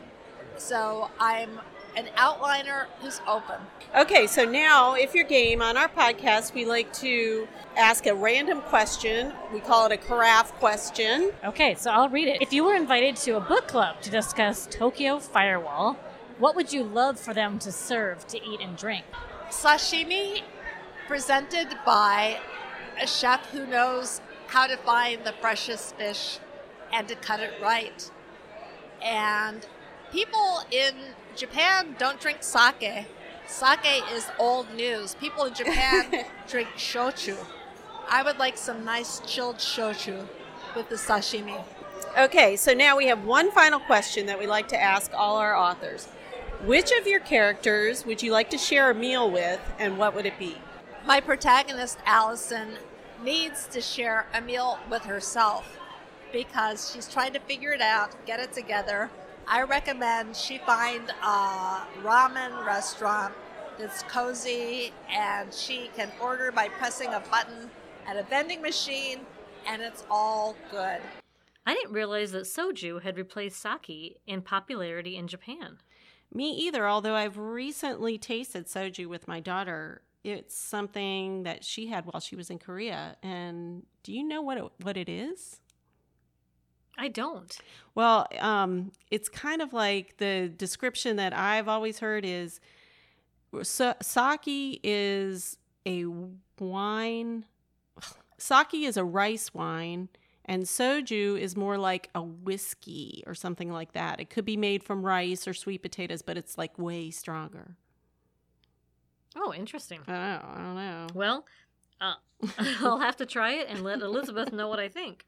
So 0.56 1.12
I'm 1.20 1.60
an 1.98 2.08
outliner 2.16 2.86
who's 3.02 3.20
open. 3.28 3.56
Okay, 3.98 4.28
so 4.28 4.46
now 4.46 4.94
if 4.94 5.16
you're 5.16 5.26
game 5.26 5.64
on 5.64 5.76
our 5.76 5.88
podcast, 5.88 6.54
we 6.54 6.64
like 6.64 6.94
to 6.94 7.48
ask 7.76 8.06
a 8.06 8.14
random 8.14 8.62
question. 8.62 9.34
We 9.52 9.60
call 9.60 9.88
it 9.88 9.92
a 9.92 9.98
carafe 9.98 10.54
question. 10.54 11.32
Okay, 11.44 11.74
so 11.74 11.90
I'll 11.90 12.08
read 12.08 12.28
it. 12.28 12.40
If 12.40 12.54
you 12.54 12.64
were 12.64 12.76
invited 12.76 13.16
to 13.18 13.38
a 13.38 13.40
book 13.40 13.68
club 13.68 14.00
to 14.02 14.12
discuss 14.12 14.68
Tokyo 14.70 15.18
Firewall, 15.18 15.98
what 16.38 16.56
would 16.56 16.72
you 16.72 16.84
love 16.84 17.20
for 17.20 17.34
them 17.34 17.58
to 17.60 17.72
serve 17.72 18.28
to 18.28 18.38
eat 18.38 18.62
and 18.62 18.78
drink? 18.78 19.04
Sashimi 19.50 20.44
presented 21.08 21.70
by 21.84 22.40
a 23.02 23.08
chef 23.08 23.50
who 23.50 23.66
knows 23.66 24.22
how 24.46 24.68
to 24.68 24.78
find 24.78 25.24
the 25.24 25.34
freshest 25.42 25.96
fish 25.96 26.38
and 26.94 27.08
to 27.08 27.16
cut 27.16 27.40
it 27.40 27.54
right. 27.60 28.12
And 29.02 29.66
people 30.12 30.62
in 30.72 30.94
Japan 31.36 31.96
don't 31.98 32.20
drink 32.20 32.44
sake. 32.44 33.06
Sake 33.48 34.04
is 34.14 34.28
old 34.40 34.74
news. 34.74 35.16
People 35.16 35.46
in 35.46 35.54
Japan 35.54 36.26
drink 36.48 36.70
shochu. 36.78 37.38
I 38.10 38.24
would 38.24 38.38
like 38.38 38.58
some 38.58 38.84
nice 38.84 39.22
chilled 39.26 39.58
shochu 39.58 40.28
with 40.76 40.90
the 40.90 40.96
sashimi. 40.96 41.64
Okay, 42.18 42.56
so 42.56 42.74
now 42.74 42.98
we 42.98 43.08
have 43.08 43.26
one 43.26 43.52
final 43.52 43.80
question 43.80 44.26
that 44.26 44.40
we 44.40 44.48
like 44.48 44.68
to 44.70 44.82
ask 44.82 45.12
all 45.14 45.38
our 45.38 45.56
authors. 45.56 46.08
Which 46.64 46.92
of 46.92 47.06
your 47.06 47.20
characters 47.20 48.06
would 48.06 48.24
you 48.24 48.32
like 48.32 48.50
to 48.50 48.58
share 48.58 48.90
a 48.90 48.96
meal 48.96 49.30
with, 49.30 49.60
and 49.78 49.98
what 49.98 50.16
would 50.16 50.26
it 50.26 50.40
be? 50.40 50.58
My 51.06 51.20
protagonist, 51.20 52.00
Allison, 52.06 52.70
needs 53.24 53.68
to 53.68 53.82
share 53.82 54.26
a 54.34 54.42
meal 54.42 54.80
with 54.90 55.04
herself 55.04 55.78
because 56.32 56.92
she's 56.92 57.08
trying 57.08 57.34
to 57.34 57.40
figure 57.40 57.72
it 57.72 57.82
out, 57.82 58.26
get 58.26 58.40
it 58.40 58.52
together, 58.52 59.10
I 59.50 59.62
recommend 59.64 60.36
she 60.36 60.58
find 60.58 61.10
a 61.24 61.88
ramen 62.04 62.66
restaurant 62.66 63.34
that's 63.80 64.04
cozy 64.04 64.92
and 65.10 65.54
she 65.54 65.90
can 65.96 66.12
order 66.22 66.52
by 66.52 66.68
pressing 66.68 67.14
a 67.14 67.22
button 67.32 67.70
at 68.06 68.18
a 68.18 68.24
vending 68.24 68.62
machine 68.62 69.22
and 69.66 69.82
it's 69.82 70.04
all 70.12 70.58
good. 70.70 71.00
I 71.66 71.74
didn't 71.74 71.94
realize 71.94 72.34
that 72.34 72.44
soju 72.44 73.04
had 73.04 73.18
replaced 73.18 73.62
sake 73.62 74.20
in 74.28 74.42
popularity 74.42 75.16
in 75.16 75.28
Japan. 75.28 75.78
Me 76.34 76.52
either, 76.52 76.86
although 76.86 77.16
I've 77.16 77.38
recently 77.38 78.18
tasted 78.18 78.68
soju 78.68 79.08
with 79.08 79.30
my 79.30 79.40
daughter. 79.40 80.02
It's 80.26 80.58
something 80.58 81.44
that 81.44 81.64
she 81.64 81.88
had 81.88 82.06
while 82.06 82.20
she 82.20 82.36
was 82.36 82.50
in 82.50 82.60
Korea. 82.60 83.16
And 83.24 83.84
do 84.04 84.12
you 84.12 84.26
know 84.26 84.42
what 84.42 84.58
it, 84.58 84.66
what 84.82 84.98
it 84.98 85.08
is? 85.08 85.62
I 86.98 87.10
don't. 87.10 87.56
Well, 87.96 88.28
um, 88.40 88.92
it's 89.12 89.30
kind 89.30 89.62
of 89.62 89.74
like 89.74 90.18
the 90.18 90.50
description 90.50 91.18
that 91.18 91.34
I've 91.34 91.68
always 91.68 92.00
heard 92.00 92.26
is 92.26 92.60
so, 93.62 93.94
sake 94.02 94.80
is 94.84 95.58
a 95.86 96.06
wine. 96.60 97.46
Sake 98.38 98.74
is 98.74 98.98
a 98.98 99.04
rice 99.04 99.54
wine, 99.54 100.10
and 100.46 100.64
soju 100.64 101.40
is 101.40 101.56
more 101.56 101.78
like 101.78 102.10
a 102.14 102.22
whiskey 102.22 103.24
or 103.26 103.34
something 103.34 103.72
like 103.72 103.94
that. 103.94 104.20
It 104.20 104.30
could 104.30 104.46
be 104.46 104.58
made 104.58 104.84
from 104.84 105.04
rice 105.04 105.48
or 105.48 105.54
sweet 105.54 105.82
potatoes, 105.82 106.22
but 106.22 106.38
it's 106.38 106.58
like 106.58 106.78
way 106.78 107.10
stronger. 107.10 107.76
Oh, 109.36 109.54
interesting. 109.54 110.02
I 110.08 110.12
don't 110.12 110.22
know. 110.22 110.42
I 110.44 110.58
don't 110.58 110.76
know. 110.76 111.08
Well, 111.14 111.46
uh, 112.02 112.14
I'll 112.82 113.00
have 113.00 113.16
to 113.18 113.26
try 113.26 113.54
it 113.54 113.68
and 113.70 113.84
let 113.84 114.02
Elizabeth 114.02 114.52
know 114.52 114.68
what 114.68 114.80
I 114.80 114.90
think. 114.90 115.26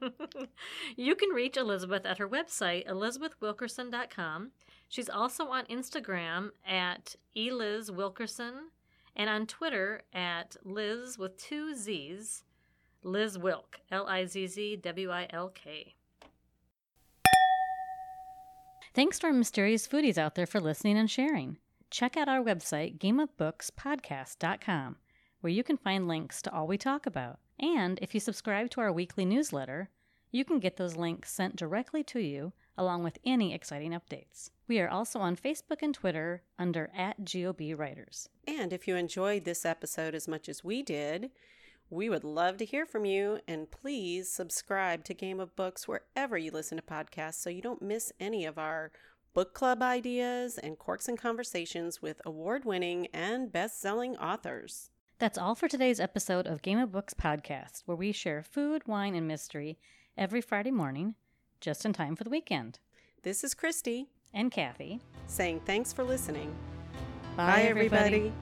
you 0.96 1.14
can 1.14 1.30
reach 1.30 1.56
Elizabeth 1.56 2.06
at 2.06 2.18
her 2.18 2.28
website, 2.28 2.86
elizabethwilkerson.com. 2.88 4.52
She's 4.88 5.08
also 5.08 5.46
on 5.46 5.64
Instagram 5.66 6.50
at 6.66 7.14
elizwilkerson 7.36 8.52
and 9.16 9.30
on 9.30 9.46
Twitter 9.46 10.02
at 10.12 10.56
Liz 10.64 11.18
with 11.18 11.36
two 11.36 11.74
Z's, 11.74 12.44
Liz 13.02 13.38
Wilk, 13.38 13.80
L 13.90 14.06
I 14.06 14.24
Z 14.24 14.46
Z 14.48 14.76
W 14.76 15.10
I 15.10 15.26
L 15.30 15.50
K. 15.50 15.94
Thanks 18.92 19.20
to 19.20 19.28
our 19.28 19.32
mysterious 19.32 19.86
foodies 19.86 20.18
out 20.18 20.34
there 20.34 20.46
for 20.46 20.60
listening 20.60 20.98
and 20.98 21.08
sharing. 21.08 21.58
Check 21.90 22.16
out 22.16 22.28
our 22.28 22.42
website, 22.42 22.98
gameofbookspodcast.com, 22.98 24.96
where 25.40 25.52
you 25.52 25.62
can 25.62 25.76
find 25.76 26.08
links 26.08 26.42
to 26.42 26.52
all 26.52 26.66
we 26.66 26.78
talk 26.78 27.06
about. 27.06 27.38
And 27.58 27.98
if 28.00 28.14
you 28.14 28.20
subscribe 28.20 28.70
to 28.70 28.80
our 28.80 28.92
weekly 28.92 29.24
newsletter, 29.24 29.90
you 30.30 30.44
can 30.44 30.60
get 30.60 30.76
those 30.76 30.96
links 30.96 31.32
sent 31.32 31.56
directly 31.56 32.02
to 32.04 32.20
you 32.20 32.52
along 32.78 33.02
with 33.02 33.18
any 33.24 33.52
exciting 33.52 33.92
updates. 33.92 34.50
We 34.68 34.80
are 34.80 34.88
also 34.88 35.18
on 35.18 35.36
Facebook 35.36 35.82
and 35.82 35.92
Twitter 35.92 36.42
under 36.58 36.90
at 36.96 37.24
GOB 37.24 37.74
Writers. 37.76 38.28
And 38.46 38.72
if 38.72 38.86
you 38.86 38.96
enjoyed 38.96 39.44
this 39.44 39.66
episode 39.66 40.14
as 40.14 40.28
much 40.28 40.48
as 40.48 40.64
we 40.64 40.82
did, 40.82 41.30
we 41.90 42.08
would 42.08 42.24
love 42.24 42.56
to 42.58 42.64
hear 42.64 42.86
from 42.86 43.04
you. 43.04 43.40
And 43.48 43.70
please 43.70 44.30
subscribe 44.30 45.04
to 45.04 45.14
Game 45.14 45.40
of 45.40 45.56
Books 45.56 45.88
wherever 45.88 46.38
you 46.38 46.52
listen 46.52 46.78
to 46.78 46.82
podcasts 46.82 47.34
so 47.34 47.50
you 47.50 47.60
don't 47.60 47.82
miss 47.82 48.12
any 48.20 48.46
of 48.46 48.58
our 48.58 48.92
book 49.34 49.54
club 49.54 49.82
ideas 49.82 50.56
and 50.56 50.78
corks 50.78 51.08
and 51.08 51.18
conversations 51.18 52.00
with 52.00 52.22
award 52.24 52.64
winning 52.64 53.08
and 53.12 53.52
best 53.52 53.80
selling 53.80 54.16
authors. 54.16 54.89
That's 55.20 55.36
all 55.38 55.54
for 55.54 55.68
today's 55.68 56.00
episode 56.00 56.46
of 56.46 56.62
Game 56.62 56.78
of 56.78 56.90
Books 56.92 57.12
podcast, 57.14 57.82
where 57.84 57.96
we 57.96 58.10
share 58.10 58.42
food, 58.42 58.82
wine, 58.88 59.14
and 59.14 59.28
mystery 59.28 59.78
every 60.16 60.40
Friday 60.40 60.70
morning, 60.70 61.14
just 61.60 61.84
in 61.84 61.92
time 61.92 62.16
for 62.16 62.24
the 62.24 62.30
weekend. 62.30 62.78
This 63.22 63.44
is 63.44 63.52
Christy 63.54 64.08
And 64.32 64.50
Kathy. 64.50 65.00
saying 65.26 65.60
thanks 65.66 65.92
for 65.92 66.04
listening. 66.04 66.54
Bye, 67.36 67.62
everybody. 67.62 68.32